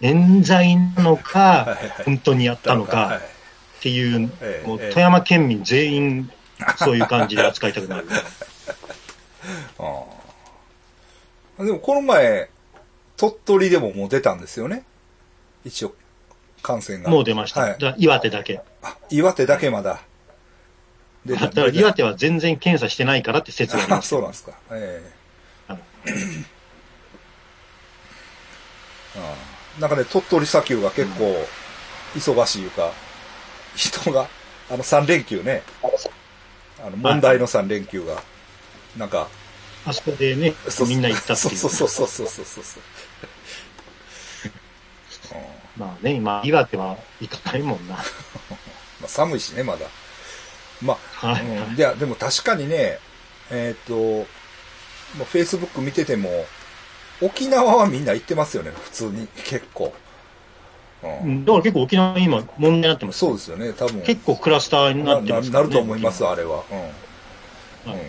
[0.00, 3.20] 冤罪なのか、本当にやったのか
[3.78, 4.30] っていう、
[4.64, 6.30] もう富山県民全員、
[6.78, 8.06] そういう感じで扱いたくなる。
[9.78, 10.04] あ
[11.60, 12.50] あでもこの前、
[13.16, 14.84] 鳥取でももう出たんですよね。
[15.64, 15.94] 一応、
[16.62, 17.10] 感染が。
[17.10, 17.60] もう出ました。
[17.62, 18.60] はい岩手だけ。
[18.82, 20.00] あ岩手だけまだ。
[21.26, 24.08] 出だから岩手は全然検査してないからって説がありあます。
[24.10, 24.52] そうなんですか。
[24.70, 25.02] え
[25.68, 25.80] えはい
[29.16, 29.34] あ
[29.78, 31.46] あなんかね、鳥取砂丘が結構
[32.14, 32.92] 忙しいいうか、
[33.76, 34.28] 人が、
[34.70, 35.62] あの3連休ね、
[36.84, 38.22] あの問題の3連休が、
[38.96, 39.28] なんか、
[39.86, 40.54] あそこでね
[40.86, 41.56] みんな行ったっていう。
[41.56, 42.82] そうそうそうそうそうそう
[45.78, 47.94] まあね、今、岩手は行かないもんな。
[49.00, 49.86] まあ、寒いしね、まだ。
[50.82, 51.44] まあ、はい。
[51.44, 52.98] うん、いや、でも確かにね、
[53.50, 54.26] えっ、と、
[55.16, 56.46] まあ、Facebook 見てても、
[57.20, 59.94] 沖縄はみんな行ってますよね、普通に、結構。
[61.02, 63.18] うんうんだから結構沖縄今問題になってます。
[63.18, 64.02] そうですよね、多分。
[64.02, 66.64] 結構クラスターになってますねなると思います、あれは。
[66.70, 67.90] うん。
[67.90, 68.08] はいうん。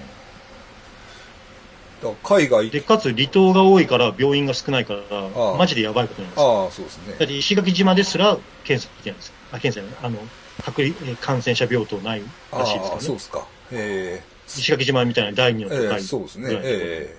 [2.01, 6.45] だ海外、で、かつ離島が多いから病院が少ないからマジでやばいことになります。
[6.45, 7.27] ああ、そうですねだっ。
[7.27, 9.33] て石垣島ですら検査できないんですよ。
[9.51, 10.27] あ、検査じゃないあの、
[10.63, 12.21] 隔離、えー感染者病棟ない
[12.51, 13.07] あらしいですかあ、らね。
[13.07, 13.47] そうですか。
[13.71, 16.47] え石垣島みたいな第二のええ都会えそうですね。
[16.63, 17.15] え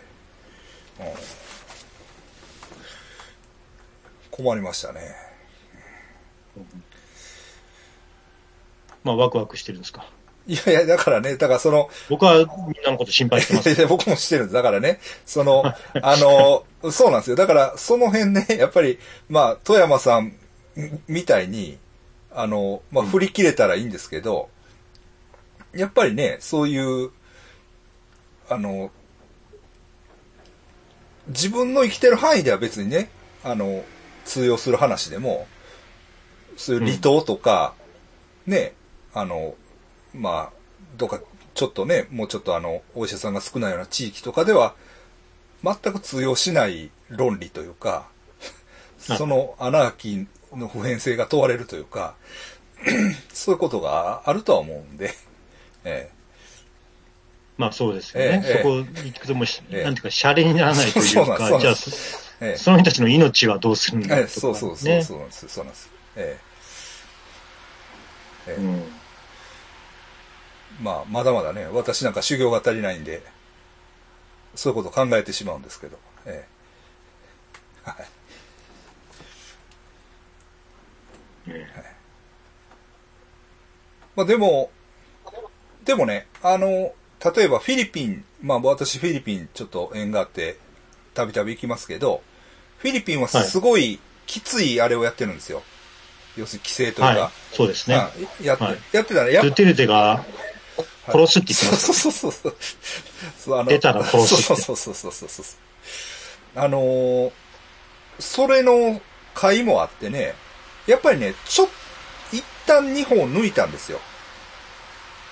[0.99, 1.13] えうん
[4.31, 5.30] 困りましたね。
[9.05, 10.05] まあ、ワクワクしてるんですか？
[10.47, 12.47] いやいや、だからね、だからその、僕はみん
[12.85, 13.71] なのこと心配してます。
[13.71, 14.55] いや僕もしてるんです。
[14.55, 17.37] だからね、その、あの、そうなんですよ。
[17.37, 20.35] だから、その辺ね、 やっぱり、まあ、富山さん
[21.07, 21.79] みたいに、
[22.33, 24.49] あの、まあ、振り切れたらいいんですけど、
[25.73, 27.11] やっぱりね、そういう、
[28.49, 28.91] あの、
[31.29, 33.11] 自分の生きてる範囲では別にね、
[33.45, 33.85] あの、
[34.25, 35.47] 通用する話でも、
[36.61, 37.73] そういう離島とか、
[38.47, 38.75] ね、
[39.15, 39.55] あの、
[40.15, 40.53] まあ、
[40.99, 41.21] どっか、
[41.55, 44.75] ちょっとね、もうちょっとあの、お医者さんが少ないような地域とかでは、
[45.65, 52.17] 全く通用しない論理というか、はいそのアナーキーの普遍性が問われるというか、
[53.33, 55.15] そういうことがあるとは思うんで、
[55.85, 56.11] え
[57.57, 58.43] まあそうですよね。
[58.45, 59.85] ええそこに行くともええ。
[59.85, 61.91] なんていうか、シャレにならないといそうか、そうなんじゃあ、そ
[62.43, 62.57] ええ。
[62.59, 65.91] その人たちの命はどうするんだええとか、そうそうそう、ねそうなんです、そうなんです。
[66.17, 66.50] ええ
[68.51, 68.63] ええ。
[68.63, 68.85] うん。
[70.81, 73.23] まあ、まだまだね、私なんか修行が足りないんで、
[74.55, 76.47] そういうことを考えてしまうんですけど、え
[77.87, 77.89] え。
[77.91, 78.07] はい。
[81.49, 81.67] え
[84.17, 84.71] まあでも、
[85.85, 86.93] でもね、あの、
[87.35, 90.59] 例えばフィリピン、まあ私フィリピンちょっと縁があって、
[91.15, 92.23] たびたび行きますけど、
[92.79, 95.63] フィリピンはすごいきついあれをやってるんですよ。
[96.37, 97.21] 要するに規制というか。
[97.21, 97.97] はい、そうですね。
[98.41, 100.25] うんやって、はいやってたら、やっドゥテルテが
[101.07, 101.93] 殺すって言ってます。
[101.93, 102.57] そうそうそう
[103.39, 103.67] そう。
[103.67, 105.45] 出たら殺すってそうそうそうそうそうそう。
[106.57, 107.33] あのー
[108.21, 109.01] それの
[109.35, 110.35] 会もあってね、
[110.87, 111.69] やっぱりね、ちょっ、
[112.33, 113.99] 一旦2本抜いたんですよ。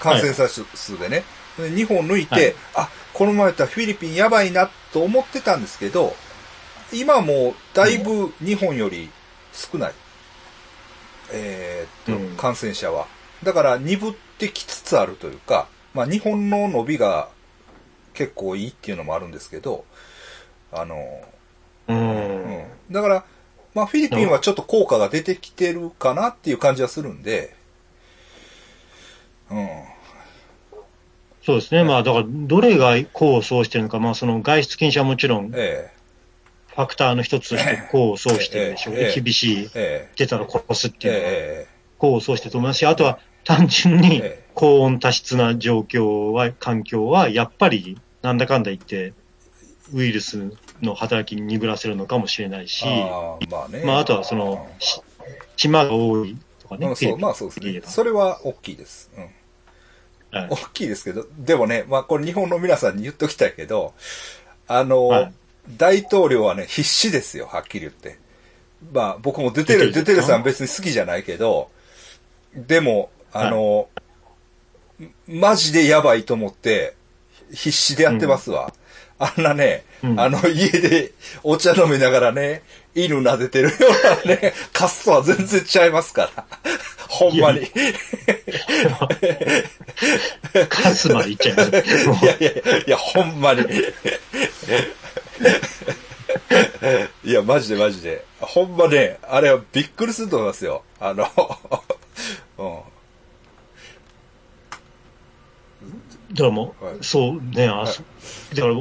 [0.01, 1.25] 感染者数でね。
[1.59, 6.15] で2本抜いて、はいあ、このままやったらフィリピンやばいなと思ってたんですけど、
[6.93, 9.11] 今もうだいぶ日本より
[9.53, 9.91] 少ない。
[9.91, 10.08] うん
[12.39, 13.07] 感染者は。
[13.45, 17.29] だから鈍ってきつつあるというか、まあ日本の伸びが
[18.15, 19.85] 結構いいっていうのもあるんですけど、
[20.73, 20.97] あの、
[21.89, 21.93] う。
[21.93, 22.65] うんん。
[22.91, 23.25] だから、
[23.75, 27.55] まあフィリピンはちょっと効果が出てきてるかなっていう感じはするんで、
[29.51, 29.69] うん。
[31.43, 31.83] そうですね。
[31.83, 39.01] まあ、だから、どれが功を奏してるのか、まあ、その外出禁止はもちろん、フえァクターの一つとして功を奏してるでしょうね。
[39.05, 41.67] ええ厳しいえ、え出たら殺すっえていうのは、え
[41.99, 49.13] 功を奏してると思いますし、あとは、単純にええ高温多湿な状況は、環境は、やっぱり、なんだかんだ言って、
[49.95, 53.85] ウイルスの働きに鈍らせるのかもしれないし、ああ、まあね。
[53.85, 55.01] まあ、あとはその、し
[55.57, 57.81] 島が多いとかね、うん、そう、まあそうですね。
[57.85, 59.11] それは大きいです。
[59.17, 59.23] うん。
[59.23, 59.33] はい
[60.51, 63.95] 大きいですけど、でもね、まあこれ日本の皆さんに言っときたいけど、
[64.67, 65.33] あの、はい
[65.77, 68.19] 大統領はね、必死ですよ、はっきり言って。
[68.91, 71.71] まあ僕も出てる、出てるさん別に好きじゃないけど、
[72.67, 73.89] でも、あの、
[75.27, 76.95] マジでやばいと思って、
[77.51, 78.73] 必死でやってますわ。
[79.19, 82.63] あんなね、うんあの家でお茶飲みながらね、
[82.95, 83.75] 犬撫でてるよ
[84.25, 86.47] うなね、カスとは全然ちゃいますから。
[87.09, 87.63] ほんまに。
[87.65, 87.69] い
[90.69, 91.71] カスまでいっちゃいます。
[91.71, 91.73] い
[92.27, 92.51] やいや、
[92.87, 93.63] いや、ほんまに。
[97.25, 98.25] いや、マジでマジで。
[98.41, 100.85] ほんまね、あれはびっくりすると思いますよ。
[101.01, 101.29] あの、うん。
[102.59, 102.65] だ
[106.37, 108.03] からもう、はいそうね、あ、そ
[108.55, 108.75] だから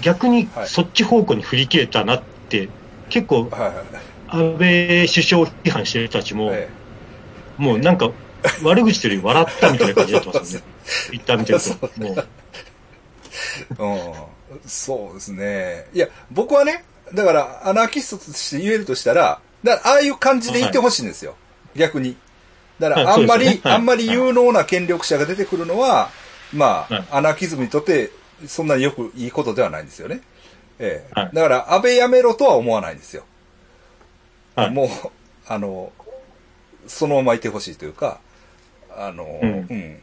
[0.00, 2.68] 逆にはいそっち方向に振り切れたなって、
[3.10, 3.50] 結構。
[4.30, 6.68] 安倍首相批判してる人たちも、え
[7.56, 8.10] もうなんか
[8.62, 10.66] 悪口というより笑ったみたいな感じになってますよね。
[10.84, 11.90] ツ イッター見てると。
[12.02, 12.16] も
[13.78, 14.60] う、うん。
[14.66, 15.86] そうですね。
[15.92, 21.36] いや、僕はね、だから、アナーキストとして言えるとしたら、だから、ああいう感じで言ってほしいんですよ。
[21.74, 22.16] 逆に。
[22.78, 26.10] だから、はいあんまり、 あんまり有能な権力者が出てくるのは、
[26.52, 28.10] まあ、はいアナーキズムにとって、
[28.46, 30.20] そんなによくいいことではないんですよね。
[30.78, 33.24] ええはいだから、安倍やめろとは思わないんですよ。
[34.54, 34.88] はいもう、
[35.46, 35.92] あの、
[36.86, 38.20] そのままいてほしいというか、
[38.96, 40.00] あの、うんうん。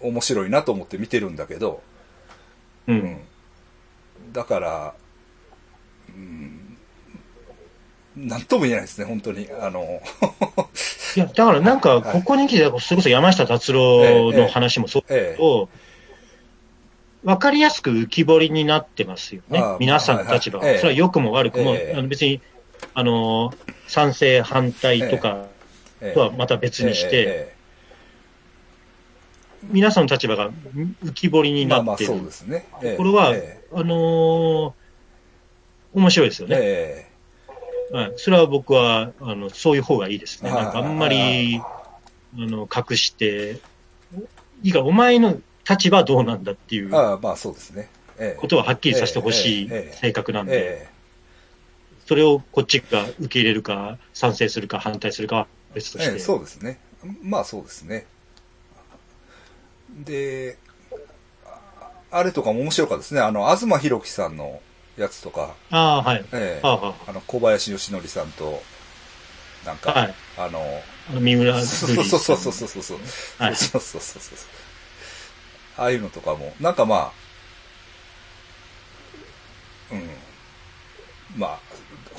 [0.00, 1.82] 面白いなと思って見てるんだけど、
[2.86, 2.92] う。
[2.92, 3.20] うんん。
[4.32, 4.94] だから、
[6.08, 6.63] うん、
[8.16, 9.48] なんとも言えないですね、本当に。
[9.60, 10.00] あの、
[11.16, 15.36] いや、だからなんか、ここに来て、それこそ山下達郎の話もそうだええ。
[15.36, 15.68] けど、
[17.24, 19.62] わかりやすく浮き彫りになってますよね。
[19.80, 21.94] 皆さんの立場それは良くも悪くも、ええ。
[21.96, 22.40] あの別に、
[22.92, 23.52] あの、
[23.88, 25.46] 賛成、反対とか
[26.00, 26.14] ええ。
[26.14, 27.54] とはまた別にして、え
[29.70, 30.50] 皆さんの立場が
[31.02, 32.66] 浮き彫りにえまあまあなってるそうですね。
[32.82, 32.96] ええ。
[32.96, 34.72] これはえあのー
[35.94, 37.13] 面白いですよね。
[37.94, 38.12] ええはい。
[38.16, 40.50] それは僕は、あの、そういう方がいいですね。
[40.50, 41.64] はいなんかあんまり、あ
[42.36, 43.60] の、隠して、
[44.62, 47.88] いいか、お前の立場はどうなんだっていうまあそうですね。
[48.18, 50.88] ええことははっきりさせてほしい性格なんで、え
[52.06, 56.10] それをこっちが受け入れるか、賛成するか、反対するかは別として。
[56.10, 56.78] えええそうですね。
[57.22, 58.06] まあそうですね。
[59.90, 60.58] で、
[61.44, 63.20] ああれとかも面白かったですね。
[63.20, 64.60] あの、東博樹さんの
[64.96, 66.24] やつとか、ああ、はい。
[66.32, 68.62] ええはあ、はあの、小林義則さんと、
[69.66, 70.14] なんか、あ、はい。
[70.38, 70.60] あの、
[71.10, 72.98] あの三浦瑠そう麗そうそうそうそうそう。
[73.38, 74.38] はいそうそうそうそう。
[75.76, 77.12] ああいうのとかも、なんかまあ、
[79.94, 80.10] うん。
[81.36, 81.58] まあ、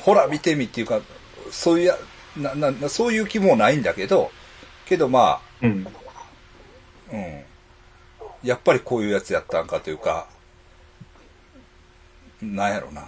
[0.01, 1.01] ほら見てみっていうか、
[1.51, 1.97] そういうや、
[2.35, 4.31] な、な、なそういう気もないんだけど、
[4.85, 5.87] けどまうん。
[7.11, 7.45] あ、うん。
[8.43, 10.27] やっぱりこういうやつやったんかというか、
[12.41, 13.05] なんやろな。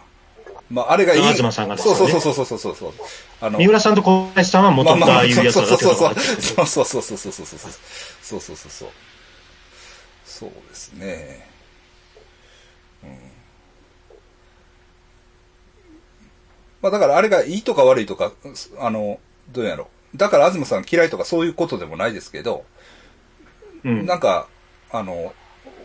[0.69, 1.21] まあ、あれがいい。
[1.33, 2.93] 東さんがですよねそうそうそうそうそうそうそう。
[3.39, 7.71] あの三浦さんと小林さんは元々ああいうやつだってことそうそうそうそうそうそうそうそう
[8.21, 8.89] そうそうそうそう
[10.25, 11.47] そうですね
[13.03, 13.09] うん
[16.81, 18.31] まあだからあれがいいとか悪いとか
[18.79, 19.19] あの
[19.51, 22.65] どうやろうだから東さん嫌いとかそういうことでもないですけど、
[23.83, 24.47] うんなんか
[24.91, 25.33] あの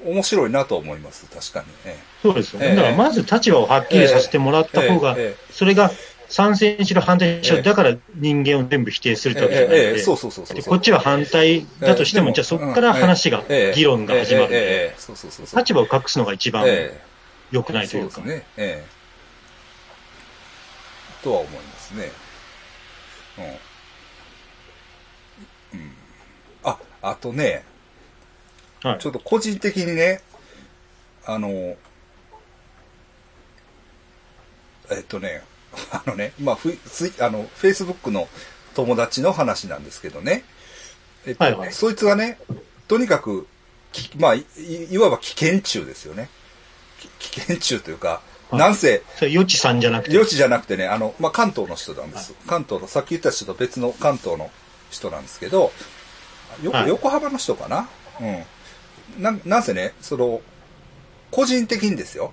[0.04, 2.68] 面白いなと思います確かにねそうですよね。
[2.68, 5.90] ええだからまず立場をはっきりさせてもらった方が、えええそれが
[6.28, 14.94] 賛成にしろ反対にしろ、ええだから人間を全部否定するえってわけじゃないので、えええそうそうそうこっちは反対だとしても、ええじゃあそこから話が、ええ議論が始まるんで、
[15.56, 17.00] 立場を隠すのが一番ええ
[17.50, 18.14] 良くないというか。
[18.14, 18.46] そうですね。
[18.56, 19.02] ええ。
[21.22, 22.10] とは思いますね。
[25.72, 25.80] うん。
[25.80, 25.92] うん。
[26.64, 27.64] あ、あとね、
[28.82, 30.20] はいちょっと個人的にね、
[31.24, 31.76] あの、え
[35.00, 35.42] っとね、
[35.90, 38.28] あのね、まあ、ふツイあの、フェイスブックの
[38.74, 40.44] 友達の話なんですけどね。
[41.26, 42.38] えっと、はいはいそいつがね、
[42.88, 43.46] とにかく、
[43.92, 46.28] きまあい、いいわば危険中ですよね。
[46.98, 52.34] き危険中というか、はいなんせ、それ、よちさんじゃなくて、余地じゃなくてね、あの、まあ、関東の人なんです。
[52.46, 54.50] 関東の、さっき言った人と別の関東の
[54.90, 55.72] 人なんですけど、
[56.62, 57.88] よはい横浜の人かな？
[58.20, 58.44] うん。
[59.18, 60.40] な、なんせね、その、
[61.30, 62.32] 個人的にですよ。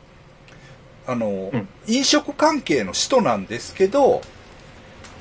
[1.07, 4.21] あの、ん飲食関係の人なんですけど、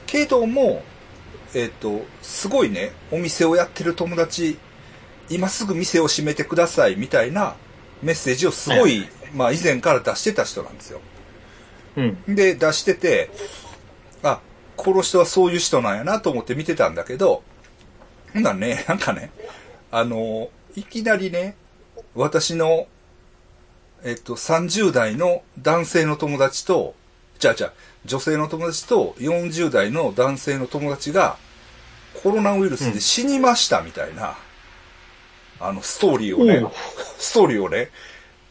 [0.06, 0.82] けども、
[1.54, 4.58] えっ、と、すごいね、お店をやってる友達、
[5.30, 7.54] 今すぐ店を閉めてくださいみたいな
[8.02, 11.00] メッセージをすごい、まあ以前から出してた人なんですよ。
[11.96, 12.34] うん。
[12.34, 13.30] で、出してて、
[14.22, 14.40] あ、
[14.76, 17.42] この人はそういう人なんやなと思って見てたんだけど、
[18.32, 19.30] ほんならね、なんかね、
[19.90, 21.56] あの、いきなりね、
[22.14, 22.86] 私の、
[24.04, 26.94] えっと、30代の男性の友達と、
[27.40, 27.72] じゃあじゃあ、
[28.04, 31.36] 女性の友達と40代の男性の友達が、
[32.22, 34.36] コロナウイルスで死にましたみたいな、
[35.58, 36.64] あの、ストーリーをね
[37.18, 37.90] ストーリーをね、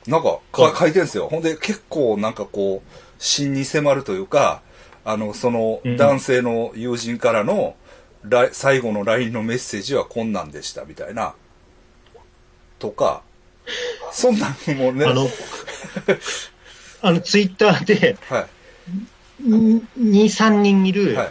[0.06, 1.30] なんかか書いてるんですよ。
[1.30, 4.62] ほんで結構なんかこう、真に迫るというか、
[5.06, 7.78] あの、そのうん男性の友人からの、
[8.26, 11.34] ラ最後の LINE のメッセージはこんなんでしたみたいな。
[12.80, 13.22] とか、
[14.12, 15.28] そんなんもね、あの、
[17.02, 18.48] あの、ツイッターで、はい。
[19.48, 21.30] 2、3人いる、はい。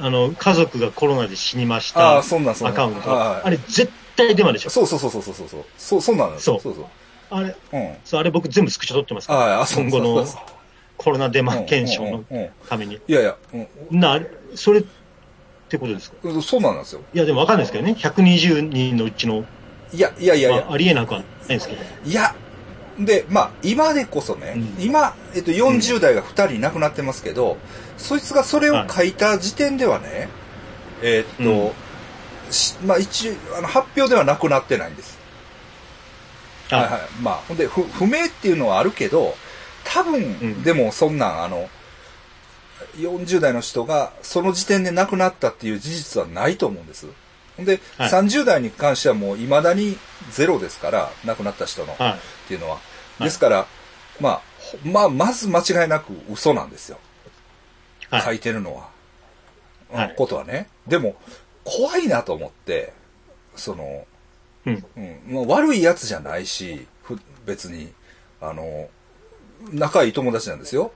[0.00, 2.74] あの、家族がコロナで死にましあたあ、そんなんそんなん。
[2.74, 3.10] アカウント。
[3.10, 4.70] はいあれ絶対デマでしょ。
[4.70, 5.64] そうそうそうそうそうそう。
[5.78, 6.56] そう、そうなんですよ。
[6.58, 6.84] そそうそう。
[7.30, 7.96] あれ、うん。
[8.04, 9.64] そう、あれ僕全部スクショ撮ってますから。
[9.66, 10.40] 今後のそう
[10.96, 13.00] コロナデマそう検証のうんうんうんために。
[13.06, 13.56] いやいや、う
[13.96, 14.20] んな、
[14.54, 14.84] それっ
[15.68, 16.16] てことですか？
[16.22, 17.00] うん、そうなんですよ。
[17.12, 17.94] いや、でもわかんないですけどね。
[17.98, 19.44] 120人のうちの、
[19.94, 21.82] いや、いやいやいやまあ、、ありえなくはないんですけど。
[22.04, 22.34] いや、
[22.98, 27.56] で、まあ、今でこそね、うん今、えっと、40代が2人亡くなってますけど、
[27.96, 30.28] そいつがそれを書いた時点ではね、
[31.02, 31.72] えっと、
[32.50, 35.18] しまあ、一応、あの、発表ではなくなってないんです。
[36.70, 37.00] あ、はいはい。
[37.20, 39.34] まあ、ほんで、不、不明っていうのはあるけど、
[39.84, 41.68] 多分、んでもそんなん、あの、
[42.96, 47.06] 40代の人がその時点で亡くなったっていう事実はないと思うんです。
[47.58, 49.96] で、はい30代に関してはもう未だに
[50.30, 51.94] ゼロですから、亡くなった人の。
[51.94, 52.12] はい。
[52.12, 52.16] っ
[52.48, 52.78] ていうのは。
[53.20, 53.66] いですから、
[54.20, 56.98] まあ、ほまあ、まず間違いなく嘘なんですよ。
[58.10, 58.36] 書はい。
[58.36, 58.88] いてるのは。
[59.92, 60.68] はいことはね。
[60.86, 61.16] でも、
[61.64, 62.92] 怖いなと思って、
[63.54, 64.06] その、
[64.66, 64.84] うん。
[64.96, 67.92] うん、まあ、悪いやつじゃないし、ふ別に、
[68.40, 68.88] あの、
[69.72, 70.92] 仲いい友達なんですよ。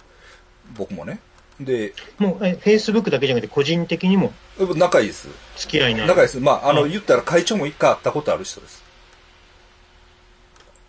[0.76, 1.20] 僕もね。
[1.61, 4.32] で、もう、え、Facebook だけじゃなくて個人的にも
[4.76, 5.28] 仲いいです。
[5.56, 6.40] 付き合いのある仲いいです。
[6.40, 8.82] まあ、あの、うん言ったら会長も一回会ったことある人です。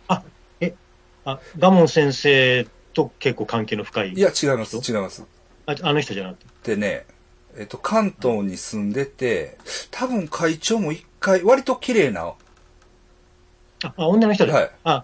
[0.08, 0.24] あ、
[0.62, 0.76] え、
[1.26, 4.14] あ、ガモン先生と結構関係の深い。
[4.14, 4.80] いや、違います。
[4.80, 4.92] 人？
[4.94, 5.26] 違います。
[5.66, 6.76] ああの人じゃなくて？
[6.76, 7.06] でね、
[7.58, 9.58] えっと、関東に住んでて、
[9.90, 12.34] 多分会長も一回、割と綺麗な、
[13.84, 14.52] あ、あ女の人で？
[14.52, 15.04] はいあ、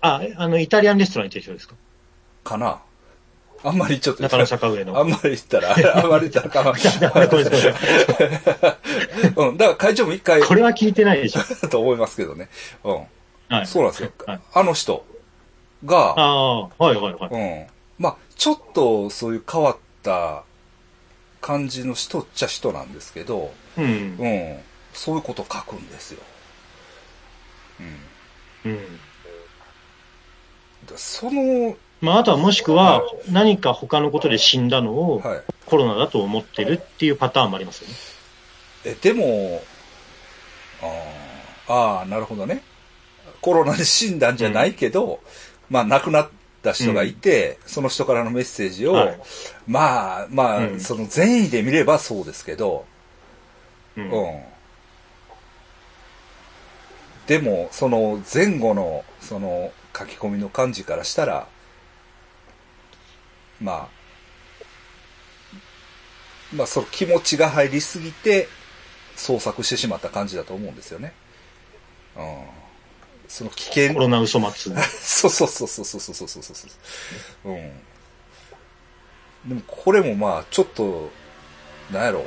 [0.00, 1.74] あ、あの、イタリアンレストランに行ってる人ですか？
[2.44, 2.80] かな。
[3.64, 4.98] あんまりちょっと、中野坂上の。
[4.98, 7.74] あんまり言ったら、あんまり言ったらんなさいごめんなさい
[9.36, 11.42] うん、だから会長も一回、これは聞いてないでしょ。
[11.68, 12.48] と思いますけどね。
[12.84, 12.94] うん。
[13.48, 13.66] はい。
[13.66, 14.10] そうなんですよ。
[14.26, 15.04] はいあの人
[15.84, 17.30] が、ああ、はいはいはい。
[17.30, 17.66] うん。
[17.98, 20.42] まあ、ちょっとそういう変わった
[21.40, 24.16] 感じの人っちゃ人なんですけど、うん。
[24.18, 24.58] うん。
[24.92, 26.20] そういうこと書くんですよ。
[28.64, 28.72] うん。
[28.72, 29.00] うん。
[30.86, 35.42] だその、まあ、あとはもしくは、何か他のことで死んだのをはい。
[35.66, 37.94] コロナだと思ってるっていうパターンもありますよね。
[38.84, 39.62] え、でも、
[40.80, 42.62] あーあー、なるほどね。
[43.40, 45.20] コロナで死んだんじゃないけど、
[45.68, 46.28] まあ亡くなっ
[46.62, 49.20] た人がいて、その人からのメッセージを、はい
[49.66, 52.86] まあ、まあ、うんその善意で見ればそうですけど、
[53.96, 54.00] う。
[54.00, 54.10] うんん。
[57.26, 61.48] でも、その前後の、その書き込みの感じからしたら、
[63.60, 63.88] まあ、
[66.54, 68.48] まあ、その気持ちが入りすぎて、
[69.16, 71.12] 創作してしまった感じだと思うんですよね。
[72.16, 72.44] うん。
[73.28, 74.72] その危険コ、ロナ嘘松。
[75.00, 76.68] そ うそうそうそうそうそうそうそうそ
[77.44, 77.50] う。
[77.50, 77.70] うん。
[79.48, 81.10] でもこれもまあちょっと、
[81.90, 82.24] なんやろ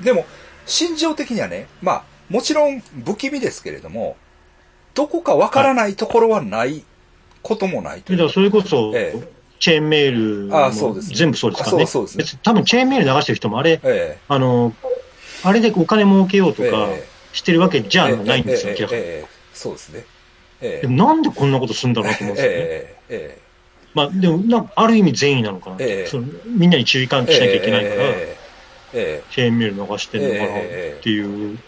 [0.00, 0.02] う。
[0.02, 0.26] でも、
[0.66, 4.16] 心情的にはね、まあ、もちろん不気味ですけれども、
[4.94, 6.84] どこかわからないところはない
[7.42, 9.31] こともないというだからそれこそ、ええ
[9.62, 11.84] チェーンメールも全部そうですからね。
[11.84, 14.74] あそうそうですね別に多分チェーンメール流してる人もあれ、えあの、
[15.44, 19.02] あれでお金儲けようとえかえしてるわけじゃえないんですよ、ええ明らかに。
[19.02, 20.04] ええそうですね。
[20.62, 22.58] えでもなんでこんなことするんだろうと思うんですよね。
[22.58, 23.38] えええ
[23.94, 26.26] まあ、でもなんか、ある意味善意なのかな、ええその。
[26.44, 28.36] みんなに注意喚起しなきゃいけないから、え
[28.94, 31.58] えチェーンメール流してんのかなええっていう、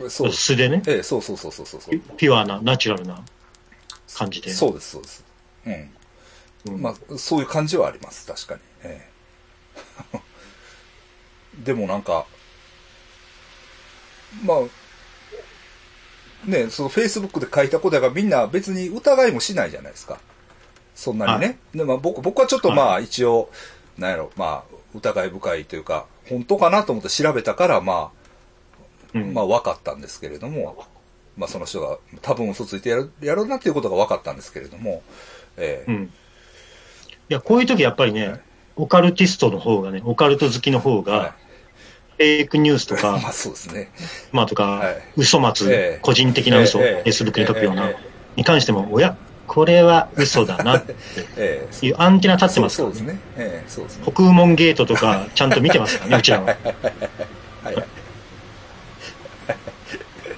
[0.00, 0.32] ええそう。
[0.32, 2.00] 素でね、ええそうそうそうそうそうそう。
[2.16, 3.22] ピュアな、ナチュラルな
[4.14, 4.50] 感じで。
[4.50, 5.24] そうです、そうです。
[5.66, 5.90] うん。
[6.66, 8.60] うんまあ、そういう感じはあります、確かに。
[8.84, 9.08] え
[10.14, 10.18] え
[11.64, 12.26] でもなんか、
[14.44, 14.58] まあ、
[16.48, 20.18] ね、その Facebook で書いたことやからみんな別に疑いもしないじゃないですか。
[20.94, 21.58] そんなにね。
[21.74, 23.50] でまあ、僕僕はちょっとまあ一応、
[23.98, 28.22] なんやろ、まあ、疑い深いというか、本当かなと思って調べたから、まあ、
[29.14, 30.86] うんまあ分かったんですけれども、
[31.36, 35.02] まあその人が多分嘘ついてやる、やるなっていうことが分かったんですけれども、
[35.56, 36.12] ええうん。
[37.32, 38.40] いや、こういう時やっぱりね、
[38.76, 41.34] オカルティストの方がね、オカルト好きの方はいが、
[42.18, 43.90] フェイクニュースとか、 まあそうですね。
[44.32, 48.06] まあとかはい、嘘松ええ、個人的な嘘、ええ Facebook に書くようなええ、
[48.36, 49.16] に関しても、おや、
[49.46, 50.94] これは嘘だなって
[51.38, 52.94] ええいうアンテナ立ってますからね。
[52.96, 53.20] そうですね。
[53.38, 54.02] ええそうですね。
[54.02, 56.44] 北雲門ゲートとか、ちゃんと見てますからね、 うちらは。
[56.44, 57.86] はいはい。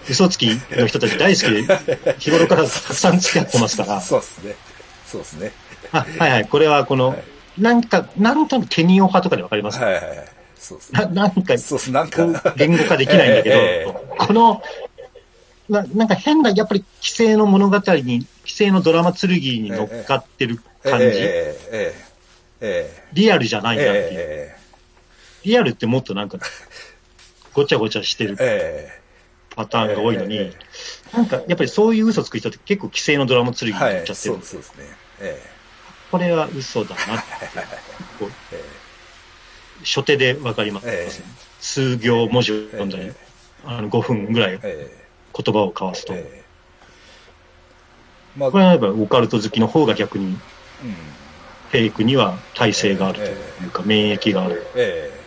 [0.09, 4.55] 嘘つきの人たち大好きで、日頃からたくさん付き合ってますから、そうですね。
[5.07, 5.53] そうですね。
[5.95, 7.23] あ はいはい、これはこの、はい
[7.57, 9.79] なんか、なんとなくテニオ派とかでわかります？
[9.79, 10.29] かはいはいはい。
[10.59, 10.99] そうですね。
[11.03, 11.91] ななんか、そうです。
[11.93, 14.61] なんか言語化できないんだけど、 ええこの、
[15.69, 21.95] ななんか変な、やっぱり、規制の物語に、規制のドラマ剣に乗っかってる感じ、えええ
[22.61, 24.07] ええリアルじゃないえなっていう。
[24.19, 24.57] え
[25.45, 26.39] リアルってもっとなんか、
[27.53, 29.01] ごちゃごちゃしてるええ
[29.55, 30.53] パターンが多いのに、え
[31.15, 34.17] えなんか、やっぱりそういう嘘つく人って結構規制のドラマ剣に乗っはい、ちゃってる。
[34.17, 34.85] そうそうですね。
[35.21, 35.54] え
[36.15, 38.31] これは嘘だなって、
[39.85, 43.15] 初手でわかります、ええ数行文字をえ読んだり、え
[43.65, 44.97] あの5分ぐらいえ
[45.37, 46.45] 言葉を交わすと、ええ
[48.37, 50.37] えまあ、これはやっぱオカルト好きの方が逆にうん。
[51.71, 54.65] フェイクには耐性があるというか、免疫がある。
[54.77, 55.21] ええ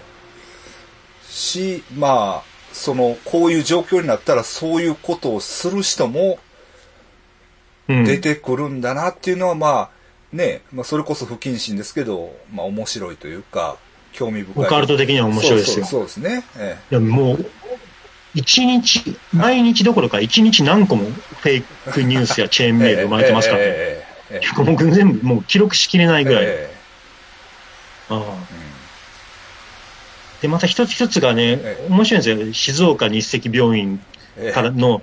[1.29, 6.39] し、まあ、その、こういう状況になったらそういうことをする人も
[7.89, 8.05] うん。
[8.05, 9.96] 出てくるんだなっていうのは、まあ、
[10.33, 13.77] ね、まあ、それこそ不謹慎ですけど、まあ、面白いというか、
[14.11, 14.65] 興味深い。
[14.65, 15.85] オカルト的には面白いですよ。
[15.85, 16.43] そうですね。
[16.57, 17.45] えいやもう、
[18.33, 21.61] 一日、毎日どころか一日何個もフェイ
[21.91, 23.65] クニュースやチェーンえメール生まれてますからね。
[23.71, 24.41] ええ
[24.91, 26.43] 全部もう記録しきれないぐらい。
[26.45, 26.69] え
[28.09, 28.77] ああえうん
[30.41, 32.53] で、また一つ一つがねえ、面白いんですよ。
[32.53, 33.99] 静岡日赤病院
[34.37, 35.01] ええからの、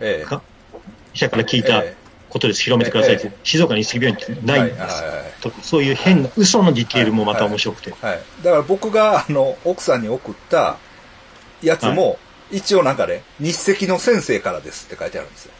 [1.12, 1.96] 医者から聞いたえ
[2.34, 2.62] ことです。
[2.62, 3.28] 広めてくださいって。
[3.28, 5.04] え静岡日赤病院ってえないんです。
[5.40, 7.94] とそういう変な嘘のディテールもまた面白くて。
[8.02, 8.20] はい。
[8.42, 10.76] だから僕が、あの、奥さんに送った
[11.62, 12.18] やつも、
[12.50, 15.52] 一応なんかね、日赤の先生からですって書いてあるんですよ。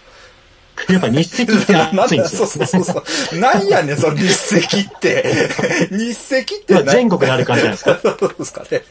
[0.89, 2.47] やっぱ日赤って熱いんですよ。
[2.47, 3.39] そうそうそうそう。
[3.39, 5.49] なんやねん、その日赤って。
[5.93, 8.01] 日赤って全国にある感じじゃないですか？
[8.19, 8.83] そうですかね。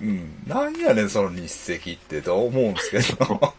[0.00, 0.42] うん。
[0.46, 3.54] なんやねん、その日赤ってと思うんですけど。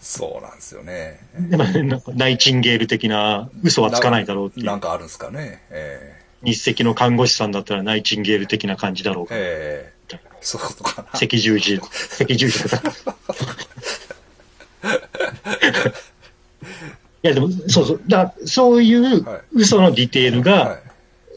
[0.00, 1.20] そうなんですよね。
[1.38, 4.66] なんかナイチンゲール的な嘘はつかないだろうっていう。
[4.66, 5.62] なんかあるんですかね。
[5.70, 9.34] え日赤の看護師さんだったらナイチンゲール的な感じだろうえか。
[9.36, 9.94] ええ
[10.40, 11.08] そういうことかな。
[11.14, 11.80] 赤十字、
[12.20, 12.82] 赤十字とか。
[17.22, 18.00] いやでも、そうそう。
[18.06, 20.80] だそういうはい嘘のディテールが、はい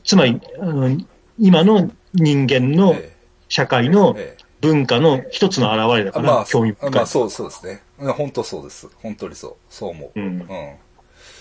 [0.03, 0.97] つまり、あの、
[1.37, 3.13] 今の人間のえ
[3.49, 4.17] 社会の
[4.61, 6.91] 文化の一つの表れだから、まあ、興味深い。
[6.91, 7.81] まあ、そう、そうですね。
[7.99, 8.87] うん本当そうです。
[9.01, 9.55] 本当にそう。
[9.69, 10.19] そう思う。
[10.19, 10.75] うんうん。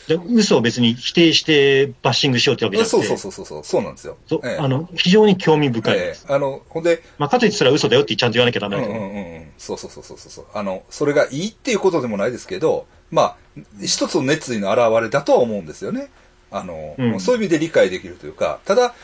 [0.08, 3.64] で嘘を別に否定してバッシングしようってわけじゃなくそうて、そうそうそうそう。
[3.64, 4.16] そうなんですよ。
[4.26, 6.26] そうええあの、非常に興味深いです。
[6.28, 9.50] ええあの、ほんで、まあ、かといってそれは嘘だよってちゃんと言わなきゃダうんうメだけど、んうんうん。
[9.58, 10.46] そうそうそうそうそう。
[10.54, 13.36] あの、それがいいっていうことでもないですけど、まあ、
[13.82, 16.08] 一つの熱意の表れだとは思うんですよね。
[16.52, 18.94] あの、うんそういう意味で理解できるというか、ただ、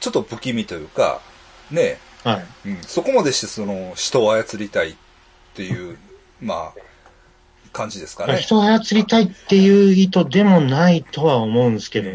[0.00, 1.20] ちょっと不気味というか、
[1.70, 2.68] ね、はい。
[2.68, 4.94] うん、そこまでしてその人を操りたいっ
[5.54, 5.96] ていう、
[6.40, 6.80] まあ、
[7.72, 8.36] 感じですかね。
[8.36, 12.12] 人を操りたいっていう意図でもないとは思うんですけど、う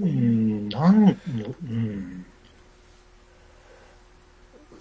[0.00, 2.26] うんん、なん、うん、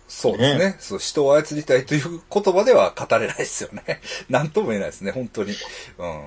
[0.07, 0.99] そうですねそう。
[0.99, 4.01] 人を操りたいという言葉では語れないですよね。
[4.29, 5.53] なんとも言えないですね、本当に。
[5.97, 6.21] うん。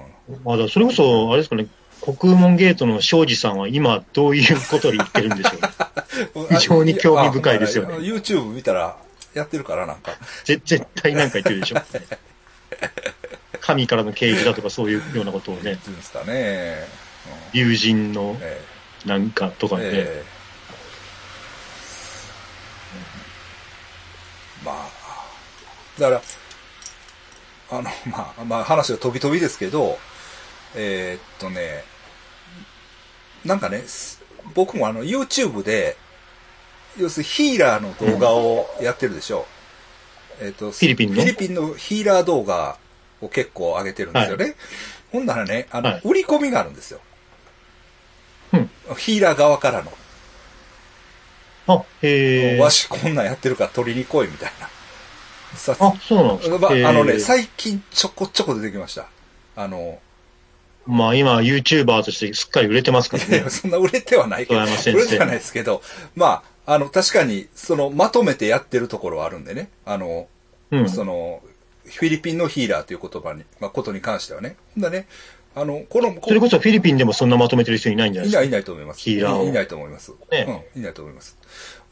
[0.44, 1.66] まあ、だそれこそ、あれですかね、
[2.02, 5.50] 国門ゲートの庄司さんは今どういうことを言ってるんでしょ
[6.42, 8.96] う 非常に興味深いですよねあ YouTube 見たら
[9.34, 10.12] やってるからなんか。
[10.44, 11.76] ぜ絶対なんか言ってるでしょ
[13.62, 16.86] 神からの啓示だとかそういうようなことをねですかね。
[17.54, 18.60] 友人のうんえ。
[19.06, 20.24] なんかとかね、ええ。
[24.64, 24.88] まあ、
[25.98, 26.22] だから、
[27.78, 29.98] あの、まあ、まあ話は飛び飛びですけど、
[30.76, 31.82] えーっとね、
[33.44, 34.22] なんかね、す
[34.54, 35.96] 僕もあの YouTube で、
[36.96, 39.46] 要するにヒーラーの動画をやってるでしょ。
[40.40, 41.14] えーっと、フィリピンの？
[41.16, 42.78] フィリピンのヒーラー動画
[43.22, 44.54] を結構上げてるんですよね。
[45.10, 47.00] ほんならね、あの、はい売り込みがあるんですよ。
[48.52, 49.92] うんヒーラー側からの。
[51.66, 52.60] あ、へえ。
[52.60, 54.68] わしこんなんやってるから取りに来いみたいな。
[55.56, 56.58] さあ、そうなんですか。
[56.58, 59.06] まあ、のね、最近ちょこちょこ出てきました。
[59.56, 60.00] あの、
[60.86, 63.50] まあ今 YouTuber としてすっかり売れてますからねいや。
[63.50, 65.82] そんな売れてはないけど、売れてはないですけど、
[66.16, 69.68] まあ、あの、確かに、その、まとめてやってるところはあるんでね。
[69.84, 70.26] あの、
[70.70, 70.88] うん。
[70.88, 71.42] その、
[71.84, 74.56] フィリピンのヒーラーという言葉に、まあ、ことに関してはね。
[74.78, 75.06] だね、
[75.54, 78.42] あの、この、こそれこそフィリピンでもそんなまとめてる人いないんじゃないですか？
[78.42, 79.00] いないいないと思います。
[79.00, 80.12] ヒーラーをいいないと思います。
[80.30, 81.36] ねうん、いないと思います。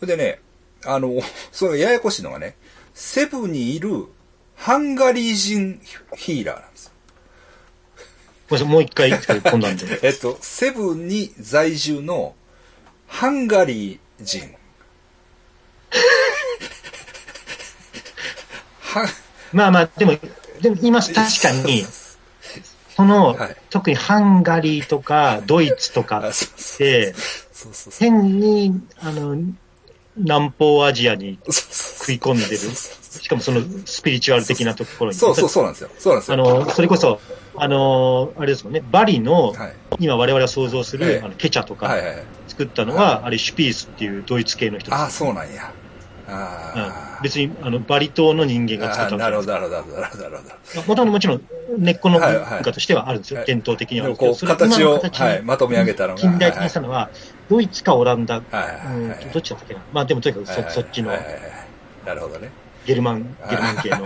[0.03, 0.41] でね、
[0.84, 1.20] あの、
[1.53, 2.57] そのややこしいのがね、
[2.95, 4.07] セブにいる
[4.57, 5.80] ハンガリー人
[6.16, 6.93] ヒーラーなんですよ。
[8.51, 10.01] ごめんなさいもう一回飛んだんで。
[10.03, 12.34] えっと、セブンに在住の
[13.07, 14.55] ハンガリー人。
[18.80, 19.07] は、
[19.53, 20.12] まあまあ、でも、
[20.61, 21.84] でも今確かに、
[22.96, 26.32] その、はい特にハンガリーとかドイツとかあっ
[26.76, 27.14] て。
[28.01, 29.36] 変に、あの、
[30.16, 32.57] 南方アジアに食い込んでる。
[32.57, 35.16] しかもそのスピリチュアル的なところに。
[35.16, 35.90] そうそうそうなんですよ。
[35.98, 36.34] そうなんですよ。
[36.34, 37.20] あの、それこそ、
[37.57, 39.72] あの、あれですもんね、バリの、はい。
[40.01, 42.24] 今我々が想像する、はいあのケチャとかはいはいはい。
[42.48, 45.01] 作ったのは、あれシュピースっていうドイツ系の人です。
[45.01, 45.72] ああ、そうなんや。
[47.22, 51.04] 別に、あの、バリ島の人間が作ったなるほど、なるほど、なるほど、なるほどなるほど。
[51.04, 51.42] ないもちろん
[51.78, 53.38] 根っこの文化としてはあるんですよ。
[53.38, 54.56] はい伝統的にはあるんですけど。
[54.56, 55.02] 形を、
[55.44, 56.20] まとめ上げたのが。
[56.20, 57.10] 近代的にしたのは、
[57.48, 59.80] ドイツかオランダ、うんどっちだったっけな。
[59.92, 62.50] まあでもとにかくそ,、っちのなるほどね。
[62.86, 64.04] ゲルマン、ゲルマン系の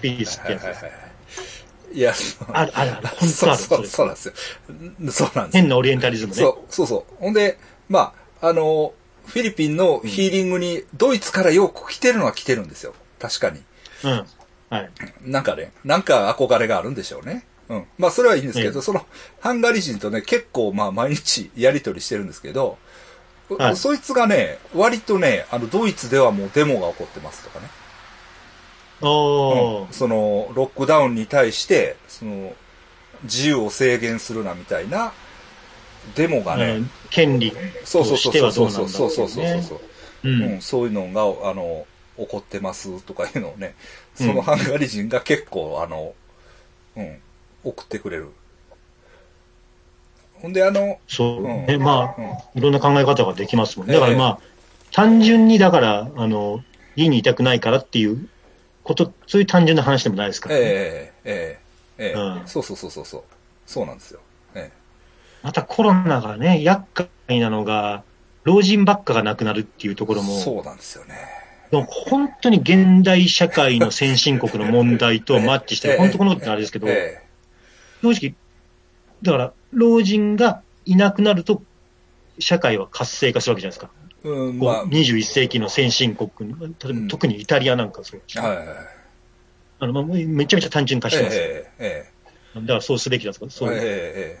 [0.00, 0.84] ピースってやつです。
[0.84, 3.56] はいや、そうあるあるある、本当ある。
[3.56, 4.34] そうそう、れそうなんですよ。
[4.34, 6.40] そうなんですよ変なオリエンタリズムね。
[6.40, 7.14] そう、そうそう。
[7.20, 8.94] ほんで、まあ、あの、
[9.26, 12.94] フィリピンのヒーリングに、ドイツからよく来てるのは来てるんですよ。
[13.18, 13.62] 確かに。
[14.04, 14.26] うん。
[14.70, 14.90] はい。
[15.22, 17.46] なんかね、なんか憧れがあるんでしょうね。
[17.68, 17.86] うん。
[17.98, 19.06] まあ、それはいいんですけど、ええその、
[19.40, 22.78] ハンガリー人とね、結構、まあ、毎日やりとりしてるんですけど、
[23.58, 27.68] はいそいつがね、割とね、あの、ドイツではもうデモが起こってますとかね。
[29.02, 29.86] おー。
[29.86, 32.54] うんその、ロックダウンに対して、その、
[33.24, 35.12] 自由を制限するなみたいな、
[36.14, 37.52] デモがね、うん権利
[37.84, 39.80] そうそうそうとしてはどそううなんだろそうそうそううねそう。
[40.24, 40.60] ううんん。
[40.62, 41.06] そういうの
[41.42, 41.86] が、あの、
[42.16, 43.74] 起こってますとかいうのをね、
[44.14, 46.14] そうんのハンガリー人が結構、あの、
[46.96, 47.18] うん、
[47.64, 48.28] 送ってくれる。
[50.34, 51.44] ほんで、あの、そう。
[51.44, 53.94] うんね、まうんあ、いろんな考え方ができますもんね。
[53.94, 54.38] ええだからまあ、
[54.90, 56.64] 単純にだから、あの、
[56.96, 58.28] 家にいたくないからっていう
[58.84, 60.60] こと、そういう単純な話でもないですから、ね。
[60.62, 61.58] えええ
[61.98, 63.22] えええうんそうそうそうそうそう。
[63.66, 64.20] そうなんですよ。
[64.54, 64.70] え
[65.42, 68.04] またコロナがね、厄介なのが、
[68.44, 71.14] 老人ばっかが亡くなるっていうとこえろも、そうなんですよね。
[71.70, 77.22] でも本当に現代社会の先進国の問題と マッチして本当このことってあれですけど、え
[78.02, 78.34] 正直、
[79.22, 81.62] だから、老人がいなくなると、
[82.38, 83.90] 社会は活性化するわけじゃないですか。
[84.24, 88.76] えうん、こうまあ、21世紀の先進国に、例えうんば特にイタリアなんかそうですねはいはいはい。
[89.80, 91.42] あの、まあ、めちゃめちゃ単純化してますよ。
[91.42, 92.12] えええ
[92.54, 94.38] だからそうすべきだとか、えそういうえ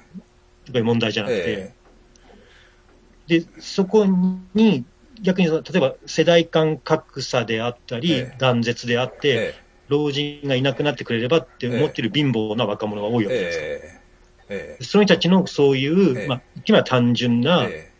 [0.66, 4.06] とかいう問題じゃえなくて、えで、そこ
[4.54, 4.84] に、
[5.20, 8.36] 逆にその、例えば世代間格差であったり、ええ。
[8.38, 9.54] 断絶であって、え
[9.88, 13.64] 老人がいなくなってくれればって思ってる貧乏な若者が多いえわけですよ。
[13.64, 14.00] え
[14.48, 14.78] え。
[14.80, 16.26] えその人たちのそういう、ええ。
[16.26, 17.90] まあ、言ってみれば単純なえ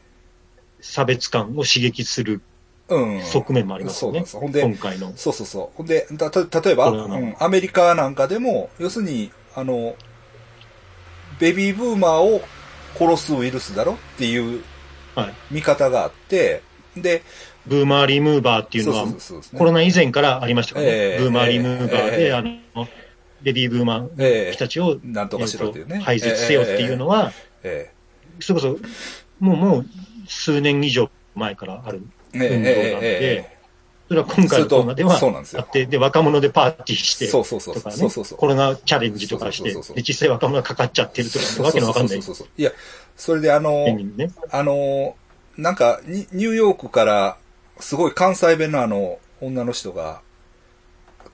[0.80, 2.42] 差別感を刺激する
[2.90, 3.22] えうん。
[3.22, 4.24] 側面もありますよね。
[4.26, 5.12] そう今回の。
[5.16, 5.76] そうそうそう。
[5.76, 9.94] ほんで、た、た例えば、うん、アメリカなんかでも、要するに、あの、
[11.42, 12.40] ベビーブーマーを
[12.94, 14.62] 殺すウイルスだろっていう
[15.16, 15.34] はい。
[15.50, 16.62] 見方があって、
[16.96, 17.22] で、
[17.66, 19.06] ブーマーリムーバーっていうのは
[19.58, 20.92] コロナ以前からありましたからね。
[20.92, 22.86] ええブーマーリムーバーで、ええあの、
[23.42, 25.94] ベビーブーマーのええ人たちを、なんとかしろっていうね。
[25.94, 27.32] えっと排絶せよっていうのは、
[27.64, 27.90] え
[28.38, 28.78] それこそ、
[29.40, 29.86] もう、もう、
[30.28, 32.02] 数年以上前からある
[32.34, 33.51] え運動なんえええで、
[34.12, 42.48] それは今回のコロナではそうなんですよあって、で、若者でパーティーして、そうそうそうそうそうそうコロナチャレンジとかしてで、実際若者がかかっちゃってるとか、わけのわかんないそうそうそう。
[42.58, 42.72] いや、
[43.16, 43.86] それであの。
[44.50, 45.16] あの、
[45.56, 47.38] なんかニ、ニューヨークから、
[47.80, 50.20] すごい関西弁のあの、女の人が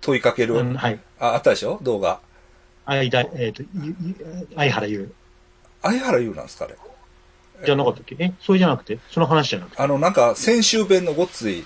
[0.00, 1.00] 問いかける、うん、はい。
[1.18, 1.80] あ、あったでしょ？
[1.82, 2.20] 動画。
[2.86, 3.64] 間、えっ、と、
[4.54, 5.12] 相原優。
[5.82, 6.76] 相原優なんですかあれ。
[7.64, 8.16] じゃなかったっけ？
[8.20, 9.00] えそれじゃなくて？
[9.10, 9.82] その話じゃなくて？
[9.82, 11.64] あの、なんか、先週弁のごっつい、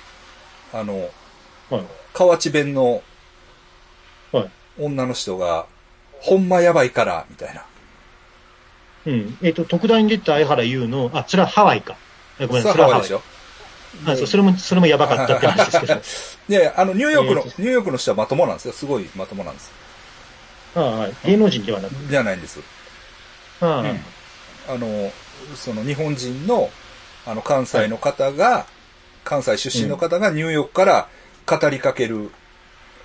[0.72, 1.10] あの、
[1.70, 1.82] はい。
[2.12, 3.02] 河内弁の
[4.32, 4.50] はい。
[4.78, 5.66] 女の人が、
[6.20, 7.64] ほんまやばいから、みたいな。
[9.06, 9.38] うん。
[9.42, 11.96] えっ、と、特大に出た相原優の、あ、それはハワイか。
[12.38, 13.22] えごめんなさい、それはハワイでしょ？
[14.06, 15.92] あそうそれも、それもやばかったって話ですけど。
[15.94, 15.98] い
[16.54, 18.72] やいや、あの、ニューヨークの、えーニューヨークの人はまともなんですよ。
[18.72, 19.70] すごいまともなんです。
[20.74, 21.14] ああはい。
[21.26, 21.94] 芸能人ではなく。
[22.08, 22.60] じゃないんです。
[23.60, 24.04] ああうん
[24.68, 25.12] あの、
[25.56, 26.70] その日本人の、
[27.26, 28.66] あの、関西の方が、
[29.24, 31.08] 関西出身の方がニューヨークから
[31.46, 32.30] 語りかける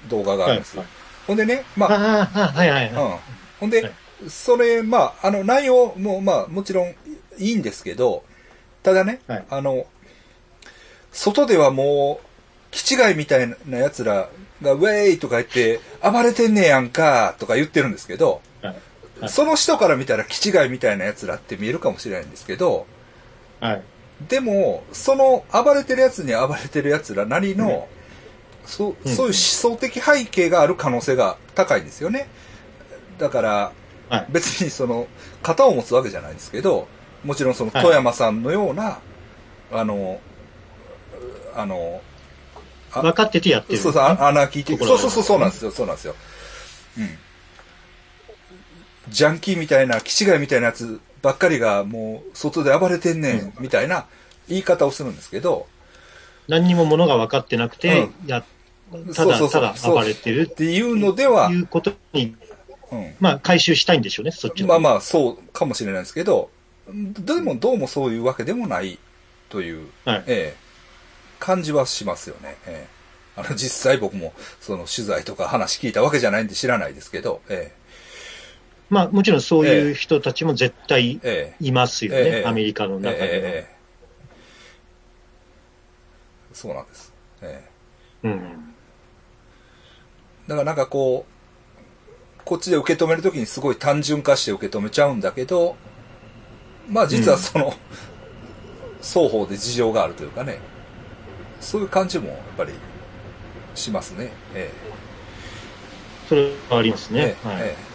[0.09, 0.81] 動画があるんですよ。
[0.81, 0.89] はい
[1.27, 2.93] ほんでね、まあ、ああ、はいはいはい。
[2.93, 3.17] うん。
[3.59, 3.93] ほんで、はい
[4.29, 6.95] それ、まあ、あの、内容も、まあ、もちろん
[7.37, 8.23] いいんですけど、
[8.81, 9.85] ただね、はいあの、
[11.11, 12.25] 外ではもう、
[12.71, 14.29] 気違いみたいな奴ら
[14.63, 18.79] が、ウェイとか言って、暴れてんねやんか、とか言ってるんですけど、はいは
[19.27, 22.85] いその人から見たら気違いみたいな奴らって見えるかもしれないんですけど、
[23.59, 23.81] はい。
[24.21, 27.87] でも、その暴れてる奴に暴れてる奴らなりの、
[28.65, 32.27] そうんそういう思想的背景がある可能性が高いんですよね。
[33.19, 33.71] だから、
[34.09, 34.25] はい。
[34.29, 35.07] 別にその、
[35.43, 36.87] 型を持つわけじゃないですけど、
[37.23, 38.99] もちろんそのはい富山さんのような、
[39.71, 40.19] あの、
[41.55, 42.01] あの、
[42.91, 43.79] あ分かっててやってる。
[43.79, 44.77] そうそう、あアナーキー的。
[44.79, 46.15] そうそうそう、そうなんですよ、そうなんですよ。
[46.97, 47.09] うん。
[49.09, 54.05] ジャンキーみたいな、気違いみたいなやつばっかりがもう外で暴れてんねん、みたいな
[54.47, 55.67] 言い方をするんですけど、
[56.47, 58.43] 何にもものが分かってなくて、うや、
[59.15, 62.35] ただ、ただ暴れてるっていうのではい、うことに、
[62.91, 63.15] うん。
[63.19, 64.67] まあ、回収したいんでしょうね、そっちの。
[64.67, 66.49] まあまあ、そうかもしれないですけど、
[66.89, 68.97] でもどうもそういうわけでもない
[69.49, 70.23] という、はい。
[70.27, 70.67] ええ
[71.39, 72.55] 感じはしますよね。
[72.65, 72.87] え
[73.37, 73.39] え。
[73.39, 77.71] あの、実際僕も、その取材とか話聞いたわけじゃないんで知らないですけど、え
[78.89, 83.25] まあ、もちろんそういう人たちも絶対えええいますよね、ええアメリカの中では。
[83.25, 83.77] ええええ
[86.53, 87.13] そうなんです。
[87.43, 87.63] え
[88.23, 88.73] えうん。
[90.47, 95.75] だからなんかこう、こっちで受け止めるときにすごい単純化して受け止めちゃうんだけど、
[96.89, 97.73] まあ実はその、
[99.01, 100.57] 双方で事情があるというかね、
[101.59, 102.73] そういう感じもやっぱり
[103.75, 104.31] しますね。
[104.55, 104.71] え
[106.27, 107.35] それはありますえね。
[107.43, 107.86] はい。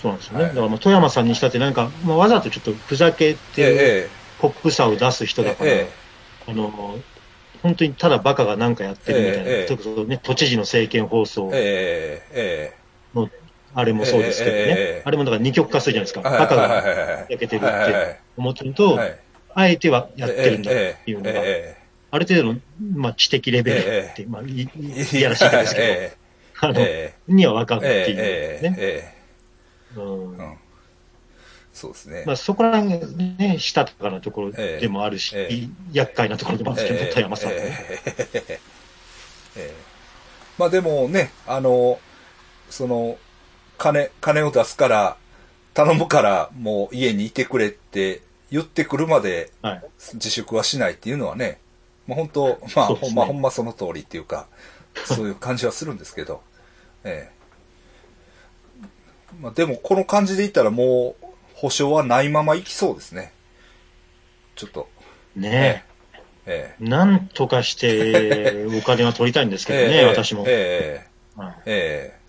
[0.00, 0.44] ええそうなんですよね。
[0.44, 0.54] はい。
[0.54, 4.08] だから、まあ、富山さんにしたってなんか、まあ、わざとちょっとふざけえて、え
[4.40, 5.88] ポップさを出す人だから、え
[6.48, 6.98] あの、
[7.62, 9.66] 本当にただバカがなんかやってるみたいな、ええええ。
[9.66, 12.80] 特にね、都知事の政見放送えええ
[13.72, 16.34] あれもそうですけどね、ええええあれもだから二極化するじゃないですか。
[16.34, 16.82] えバカが
[17.28, 19.18] 焼けてるって思ってると、はい。
[19.54, 21.76] あえてはやってるんだえっていうのが、え
[22.10, 22.60] ある程度の、
[22.96, 24.68] まあ、知的レベルって、まあ、い
[25.20, 26.12] やらしいですけど、え
[26.60, 29.19] あの、えには分かるえっていうね。
[29.96, 30.38] ええうん。
[30.38, 30.58] うん。
[31.72, 32.24] そうですね。
[32.26, 32.32] ま。
[32.34, 35.68] あ、そこら辺ね、したたかなところでもあるし、ええ。
[35.92, 37.52] 厄介なところでもあるんですけど、富山さん
[40.58, 41.98] まあでもね、あの、
[42.68, 43.18] その、
[43.78, 45.16] 金、金を出すから、
[45.72, 49.84] 頼むからもう家にいてくれって言ってくるまではい。
[50.14, 51.60] 自粛はしないっていうのはね、
[52.06, 52.96] まあ本当、まあ、ね。
[53.00, 54.48] ほんま、ほんまその通りっていうか、
[55.04, 56.42] そういう感じはするんですけど、
[57.04, 57.39] ええ。
[59.40, 63.32] まあでもこの感じで言ったらもう保証はないままいきそうですね。
[64.56, 64.88] ちょっと、
[65.36, 65.84] ね
[66.46, 66.84] ええ。
[66.84, 69.76] なんとかしてお金は取りたいんですえ。
[69.76, 70.44] けどね、ええ私も。
[70.46, 71.06] え
[71.36, 72.20] えはいええ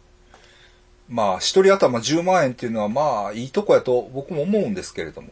[1.10, 5.30] まあ、一人頭10万円っていうのはまあ、いいとこやと僕も思うんですけれども、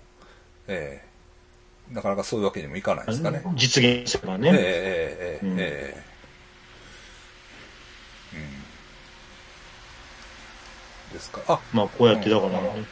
[0.68, 1.10] ええ
[1.94, 3.42] なかなかそういうわけにもいかないですかね。
[3.56, 4.50] 実現すればええね。
[4.50, 6.09] ええええうんええうん。
[11.14, 11.42] ですか？
[11.48, 12.86] あ、まあ、こうやって、だから、ね、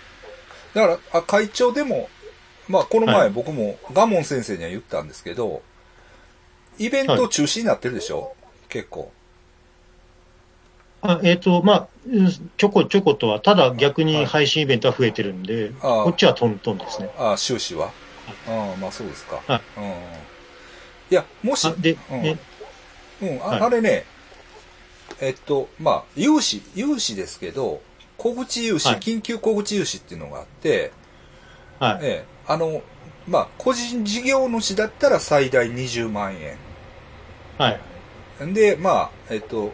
[0.74, 2.10] だから、あ会長でも、
[2.68, 5.62] まあ、この前はい僕もガモン先生には言ったんですけど、
[6.78, 8.36] イベント中止になってるでしょ、
[8.70, 9.12] 結構。
[11.02, 17.10] あえっ、と、まあ、うんちょこちょことは、ただ逆に配信イベントは増えてるんで、ああこっちはトントンですね。
[17.18, 17.92] ああ、終始は？
[18.48, 19.42] ああ、まあそうですか。
[19.48, 19.84] はいうん。
[19.86, 19.96] い
[21.12, 22.38] や、もし、あで、うんえ
[23.22, 24.06] うん、あ,、はいあれね、
[25.22, 27.82] えっと、まあ、融資、融資ですけど、
[28.18, 30.92] 小口融資、はい緊急小口融資っていうのがあって、
[31.80, 32.00] はい。
[32.02, 32.82] ええ、あの、
[33.28, 36.36] まあ、個人事業主だったら最大20万
[37.58, 37.80] はい。
[38.42, 38.54] 円。
[38.54, 39.72] で、まあ、えっと、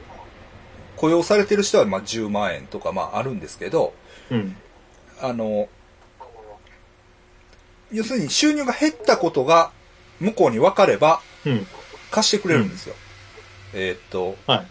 [0.95, 3.93] 雇用されてる人はまあ10万円とかまああるんですけど、
[4.29, 4.55] うん。
[5.21, 5.67] あの、
[7.91, 9.71] 要するに収入が減ったことが
[10.19, 11.67] 向こうに分かればうん。
[12.11, 12.95] 貸してくれるんですよ。
[13.73, 14.67] えーっと、はい。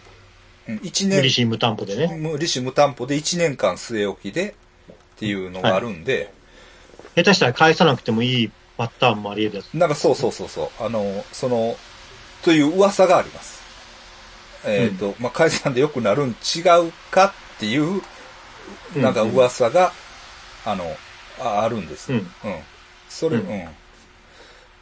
[0.67, 2.15] うん一無利年、子無担保でね。
[2.17, 4.55] 無利子無担保で1年間据え置きで
[4.91, 6.31] っていうのがあるんで、
[7.15, 9.73] 下手したら返さなくてもいいパターンもあり得るやつ。
[9.73, 11.75] なんかそうそうそうそう、あの、その、
[12.43, 13.61] という噂があります。
[14.65, 18.01] えーっと、まあ、解散で良くなるん違うかっていう、
[18.95, 19.91] なんか噂が、
[20.65, 20.95] あの、
[21.39, 22.13] ああるんです。
[22.13, 22.19] うん。
[22.19, 22.25] うん。
[23.09, 23.69] それ、ううんん。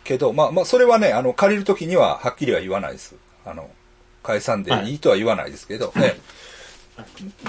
[0.04, 3.16] けど、まあまあ、それはね、あの、借りるときにははっきりは言わないです。
[3.46, 3.70] あの、
[4.24, 6.16] 解散でいいとは言わないですけど、ね。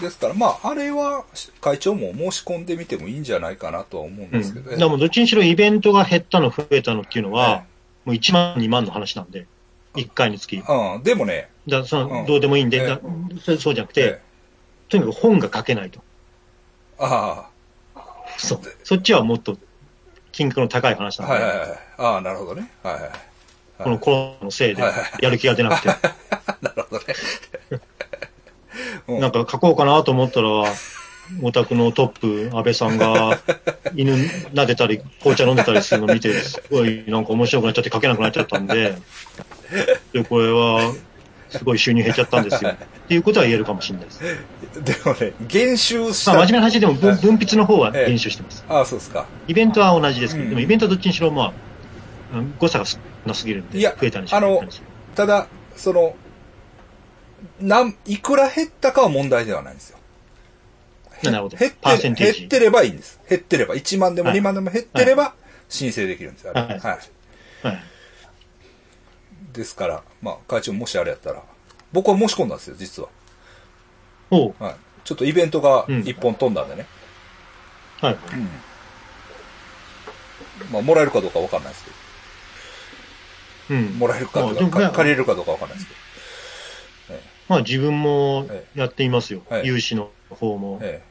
[0.00, 1.24] ですから、まあ、あれは、
[1.60, 4.30] 会長も申し込んでみてもいいんじゃないかなとは思うんうん。
[4.30, 4.72] ですけどね。
[4.72, 7.64] だからもうどっちにしろイベントが減ったの増えたのっていうのは、はい
[8.04, 9.46] もう1万2万の話なんで、
[9.94, 10.56] 1回につき。
[10.56, 12.98] うん、でもね、らそうんの、どうでもいいんで、え
[13.40, 14.20] そそうじゃなくて、え
[14.88, 16.00] とにかく本が書けないと。
[16.98, 17.48] あ
[18.36, 18.60] そう。
[18.82, 19.56] そっちはもっと
[20.32, 21.78] 金額の高い話あ、なんで、はいはいはい。
[21.98, 22.70] ああ、なるほどね。
[22.82, 23.12] はいはいはい。
[23.78, 24.82] このコロナのせいで
[25.20, 25.88] やる気が出なくて、
[26.60, 27.14] なるほどね。
[29.08, 30.48] う んなんか書こうかなと思ったら、
[31.42, 33.40] オタクのトップ、安倍さんが
[33.94, 38.94] 犬撫でたり、紅茶飲んでたりするのを見て、すごいなんか面白くなっちゃって書けなくなっちゃったんで、
[40.12, 40.92] で、これは、
[41.58, 42.70] すごい収入減っちゃったんですよ。
[42.70, 42.76] っ
[43.08, 44.20] ていうことは言えるかもしれないです。
[44.82, 46.32] でもね、減収した。
[46.32, 48.64] まあ、真面目な話でも分はい分泌の方は減少してます。
[48.68, 49.26] ああ、そうですか。
[49.48, 51.52] イベントは同じですけど、うんでもイベントはどっちにしろま
[52.32, 55.46] あ、うん誤差が少なすぎるんで、いや増えたりしないんですよただ、
[55.76, 56.16] その、
[57.60, 59.98] なん、いくら減ったかは問題ではないんですよ。
[61.24, 61.72] なるほど減っ。
[61.72, 62.10] て。
[62.10, 63.20] 減ってればいいんです。
[63.28, 63.74] 減ってれば。
[63.74, 65.34] 1万でもはい2万でも減ってれば
[65.68, 66.52] 申請できるんですよ。
[66.54, 67.66] あれはいはい。
[67.66, 67.82] はい。
[69.52, 71.42] ですから、まあ、会長もしあれやったら、
[71.92, 73.08] 僕は申し込んだんですよ、実は。
[74.30, 74.74] おうはい。
[75.04, 76.86] ちょっとイベントがうん一本飛んだんでね。
[78.00, 78.14] はい。
[78.14, 78.48] うん。
[80.72, 81.96] まあ、もらえるかどうかわかんないですけど。
[83.70, 83.84] うん。
[83.98, 85.94] もらえるかどうか、借りれるかどうかわかんないですけ
[87.48, 89.42] まあ自分もえやっていますよ。
[89.48, 91.02] はい融資の方もど。、え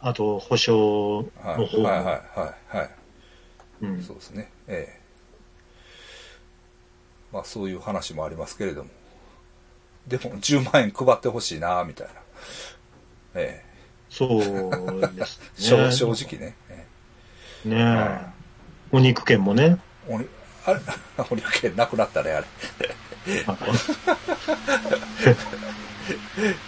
[0.00, 1.30] あと保証。
[1.44, 1.84] の方も。
[1.84, 2.90] はいはいはいはい。
[3.82, 4.50] うんそうですね。
[4.66, 4.98] ええ。
[7.32, 8.90] まあ、そういう話もありますけれども。
[10.06, 12.12] でも、10万円配ってほしいな、みたいな。
[13.34, 13.62] え
[14.08, 15.06] そうえ。
[15.14, 15.92] です 正ね。
[15.92, 16.56] 正直ね。
[16.70, 16.86] え
[17.68, 18.26] ねえ。
[18.90, 19.76] お肉券もね。
[20.08, 20.26] えおに
[20.70, 20.80] あれ、
[21.30, 22.46] お肉券なくなったね、あれ。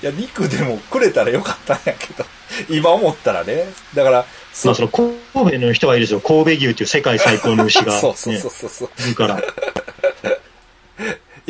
[0.03, 2.25] いや、肉でもくれたらよかったんやけど、
[2.69, 3.67] 今思ったらね。
[3.95, 4.19] だから、
[4.65, 6.21] まあその神戸の人はいるですよ。
[6.21, 8.91] 神戸牛っていう世界最高の牛が、ね、そうそうそうそう。
[9.07, 9.39] いるから。
[9.39, 9.43] い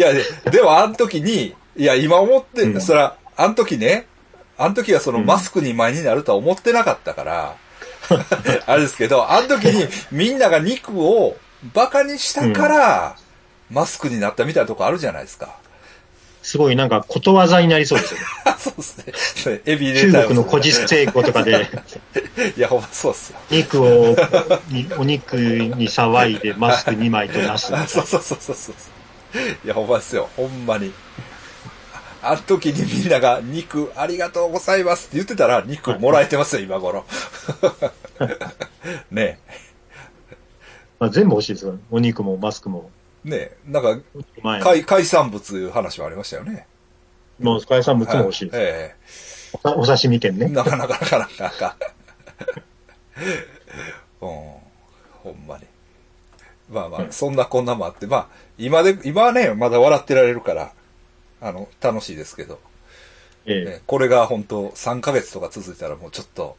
[0.01, 0.12] や、
[0.51, 4.07] でもあの時に、いや、今思って、うんそら、あの時ね、
[4.59, 7.57] あの時はそのマスクに前になるとは思ってなかったから、
[8.66, 11.36] あれですけど、あの時にみんなが肉を
[11.74, 13.16] バカにしたから、
[13.70, 15.56] マスクになったみたいなとこあるじゃないですか。
[16.42, 18.26] すごいなんかことわざになりそうですよね。
[18.58, 19.61] そうですね。
[19.66, 21.68] エビ中国の古事成語とかで、
[22.56, 23.38] いや、ほんまそうっすよ。
[23.50, 24.16] 肉を、
[24.68, 27.72] にお肉に騒いでマスク2枚となす。
[27.76, 29.38] あそうそうそうそうそう。
[29.64, 30.28] いや、ほんまですよ。
[30.36, 30.92] ほんまに。
[32.22, 37.06] あの時にみんなが肉ありがとうございますって言ってたら肉もらえてますよ、今頃。
[39.11, 39.38] ね
[41.01, 41.78] まあ、全部欲しいですよ。
[41.90, 42.90] お肉もマスクも。
[43.24, 43.30] え。
[43.30, 43.57] ねえ。
[43.66, 43.98] なんか、
[44.42, 46.66] 前海海産物いう話もありましたよね。
[47.40, 48.59] もう海産物も欲しいです。
[48.61, 48.94] え
[49.64, 50.48] おお刺身券えね。
[50.51, 51.76] なかなかなか なかなか。
[54.20, 54.28] うん。
[55.22, 55.64] ほんまに。
[56.68, 58.28] まあまあ、そんなこんなもあって、まあ、
[58.59, 60.72] 今で、今はね、まだ笑ってられるから、
[61.40, 62.61] あの、楽しいですけど。
[63.46, 66.59] ええねこれが本当3ヶ月とか続いたらもうちょっと、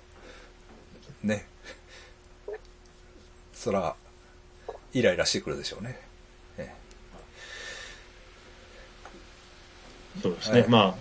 [1.22, 1.46] ね。
[3.54, 3.96] そら、
[4.94, 6.00] イライラしてくるでしょうね。
[6.58, 6.70] え
[10.22, 10.62] そうですね。
[10.62, 10.96] はいまあ、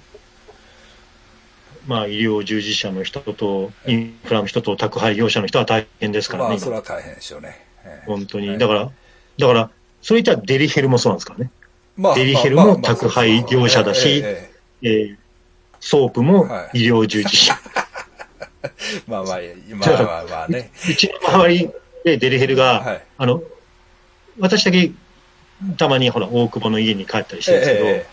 [1.86, 6.51] まあ、医療従事者の人と、インフラの人と宅配業者の人は大変ですからね。
[6.51, 7.66] まあ、それ今は大変でしょうね。
[7.84, 8.49] ええ本当に。
[8.49, 8.91] はいだから、
[9.38, 9.70] だから、
[10.03, 11.51] それ言ったらデリヘルもそうなんですからね。
[11.97, 14.24] まあデリヘルも宅配業者だし
[14.82, 15.16] え
[15.80, 17.55] ソープもはい医療従事者。
[18.62, 18.68] え
[19.09, 19.38] まあまあ、
[19.74, 20.70] まあまあまあね。
[20.88, 21.70] うちの周り
[22.05, 23.03] でデリヘルが、はい。
[23.18, 23.43] あの、
[24.39, 24.93] 私だけ
[25.76, 28.07] たまにほら、大久保の家に帰ったりしてるんですけど、え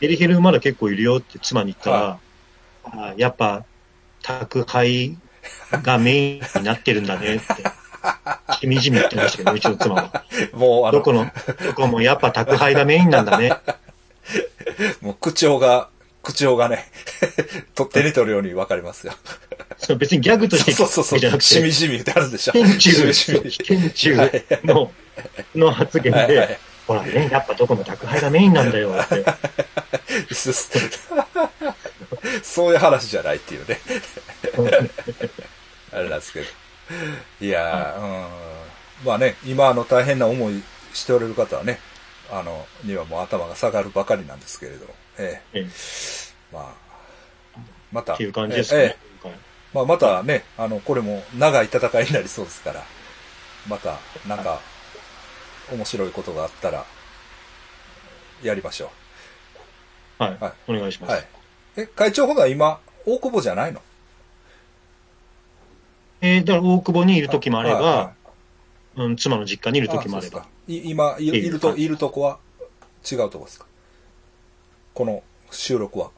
[0.00, 2.18] デリヘルまだ結構いるよって妻に言ったら、は
[2.84, 3.64] あやっぱ
[4.22, 5.16] 宅配
[5.72, 7.44] がメインになってるんだねって、
[8.60, 10.24] しみじみ言ってましたけど、うちの妻は。
[10.32, 11.30] え もうあの、どこの、
[11.64, 13.52] どこもやっぱ宅配がメインなんだね。
[15.00, 15.88] もう口調が、
[16.24, 16.86] 口調がね、
[17.74, 19.12] と手に取るようにわかりますよ。
[19.78, 21.18] それ別にギャグとしてそうそうそうそう。
[21.20, 22.52] じゃなくて、しみじみってあるんでしょ。
[22.52, 24.16] 県中、しみじみ県中
[24.64, 24.90] の、
[25.54, 29.24] の発言で、はいはいほらね、やっぱどこも宅配がメインなんだよって。
[32.42, 33.80] そういう話じゃないっていうね。
[35.90, 36.46] あれなんですけど。
[37.40, 39.06] いやー、うん。
[39.06, 40.62] まあね、今あの大変な思い
[40.92, 41.78] しておられる方はね、
[42.30, 45.68] あの、にはもう頭が下がるばかりなんですけれども、ええ、ええ。
[46.52, 46.60] ま
[47.56, 47.60] あ、
[47.92, 49.34] また、っていう感じですかねええ。
[49.72, 52.82] まあまたね、あの、これも長い戦いになりそうですから、
[53.68, 53.98] また、
[54.28, 54.60] なんか、
[55.72, 56.84] 面白いことがあったら、
[58.42, 58.90] やりましょ
[60.18, 60.52] はい、はい。
[60.68, 61.02] お願いしう。
[61.02, 61.12] ます。
[61.14, 61.26] はい。
[61.76, 63.80] え、会長ほどは今、大久保じゃないの？
[66.20, 68.12] えーだから大久保にいる時もあれば、はいは
[69.04, 70.38] いうん、妻の実家にいる時もあれば。
[70.38, 70.86] そうですか。
[70.88, 71.82] い今い、いると、はい。
[71.82, 72.38] いるとこは
[73.10, 73.66] 違うとこですか？
[74.94, 76.10] この収録は。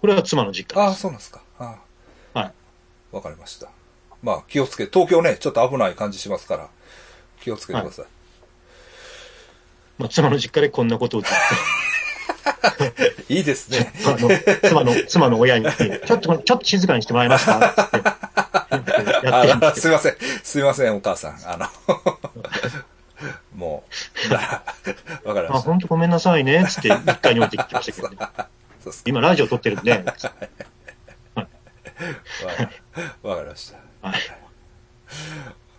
[0.00, 1.00] これは妻の実ああ、家です。
[1.02, 1.42] そうなんですか。
[1.58, 1.78] あはい。
[2.34, 2.52] あ
[3.12, 3.68] わかりました。
[4.22, 6.68] まあ、気をつけ、東京ね、ちょっと危ない感じしますから、
[7.40, 8.06] 気をつけてください。
[9.98, 11.32] まあ、妻の実家でこんなことをずっ
[13.28, 13.92] い、いですね。
[14.02, 14.28] と、あの、
[14.62, 17.96] 妻の、妻の親に、ちょっと、ちょっと静かにしてもらえますかって
[19.26, 20.16] やってるんですすいません。
[20.42, 21.38] すいません、お母さん。
[21.44, 21.68] あの、
[23.62, 23.84] も
[24.26, 24.64] う、だか
[25.22, 25.60] らわかりど、あ。
[25.60, 28.16] 本当ごめんなさいね、つって1階に降りてきましたけどね。
[29.06, 30.02] 今ラジオ撮ってるんで、 わ
[33.22, 34.08] わかりました。
[34.08, 34.20] はい。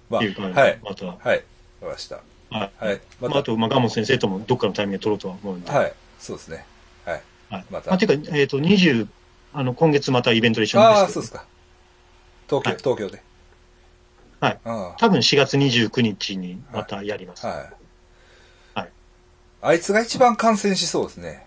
[0.10, 0.80] まっていう感じではい。
[0.82, 1.18] また、はい。
[1.18, 1.42] わか
[1.82, 2.16] りました。
[2.50, 2.72] はい。
[2.78, 3.02] はい。
[3.20, 5.70] ままあ、あと、まあ、ガモン先生ともどっかのタイミングで撮ろうとは思うんで。
[5.70, 5.94] はい。
[6.20, 6.66] そうですね。
[7.04, 7.22] はい。
[7.50, 7.66] はい。
[7.70, 9.08] またあ、ていうか、えっ、と、20、
[9.52, 11.46] あの、今月またイベントで一緒にああ、そうですか。
[12.48, 13.22] 東京、はい東京で。
[14.44, 17.48] はいあ多分4月29日にまたやります。
[17.48, 17.70] あはい。
[18.76, 18.90] はい。
[19.62, 21.46] あいつが一番感染しそうですね。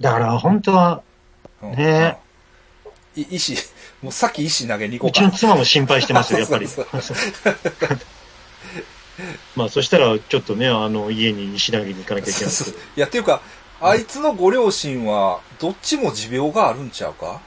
[0.00, 1.02] だから本当は、
[1.62, 2.18] うんね
[3.16, 3.54] い石、
[4.02, 5.38] もうさっき石投げに行こうかうちの。
[5.38, 6.68] 妻も心配してますよ、 やっぱり。
[6.68, 7.16] そうそう
[9.56, 12.76] まあ、そしたら、ちょっとね、あの、家に石投げに行かなきゃいけないですけど。
[12.96, 13.40] いや、っていうか、
[13.80, 17.40] あいつのご両親は、どっちも持病があるんちゃうか？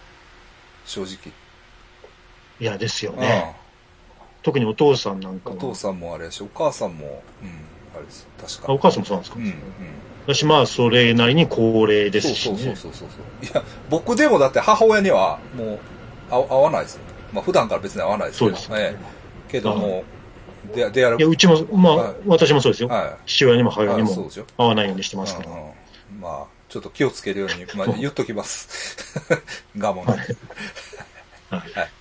[0.86, 1.34] 正直。
[2.62, 3.56] いや、ですよね。
[4.48, 5.50] 特にお父さんなんか。
[5.50, 7.50] お父さんもあれやし、お母さんも、うん、
[7.94, 8.26] あれです。
[8.40, 8.72] 確か。
[8.72, 9.54] あお母さんもそうなんですか、うん、うん。
[10.26, 12.76] 私、まあ、それなりに高齢ですしそうそうね。
[12.78, 13.46] そうそうそう。
[13.46, 15.80] いや、僕でもだって母親には、もう、
[16.32, 17.02] あ合わないですよ。
[17.34, 18.56] まあ、普段から別に合わないですけど。
[18.56, 20.06] そうですええけども、
[20.74, 21.28] で、でやるいや、。
[21.28, 22.88] うちも、まあ、はい私もそうですよ。
[22.88, 23.18] はい。
[23.26, 24.46] 父親にも母親にもあそうですよ。
[24.58, 25.50] 会わないようにしてますから。
[25.50, 25.72] うんうん
[26.22, 28.96] まあ、ちょっと気をつけるように、まあ、言っときます。
[29.78, 30.06] 我慢。
[30.08, 30.18] はい
[31.50, 31.92] はい。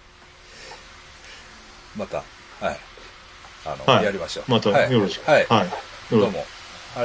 [1.97, 2.23] また、
[2.61, 2.79] はい。
[3.65, 4.51] あの、はいやりましょう。
[4.51, 5.31] またはいよろしく。
[5.31, 5.47] はい。
[5.47, 5.69] はい。
[6.11, 6.45] どうも。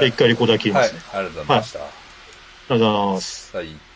[0.02, 1.02] 一回レコーダー切りはいますね。。
[1.14, 1.80] ありがとうございました。
[1.80, 1.92] ありが
[2.68, 3.58] とうございます。
[3.58, 3.91] はい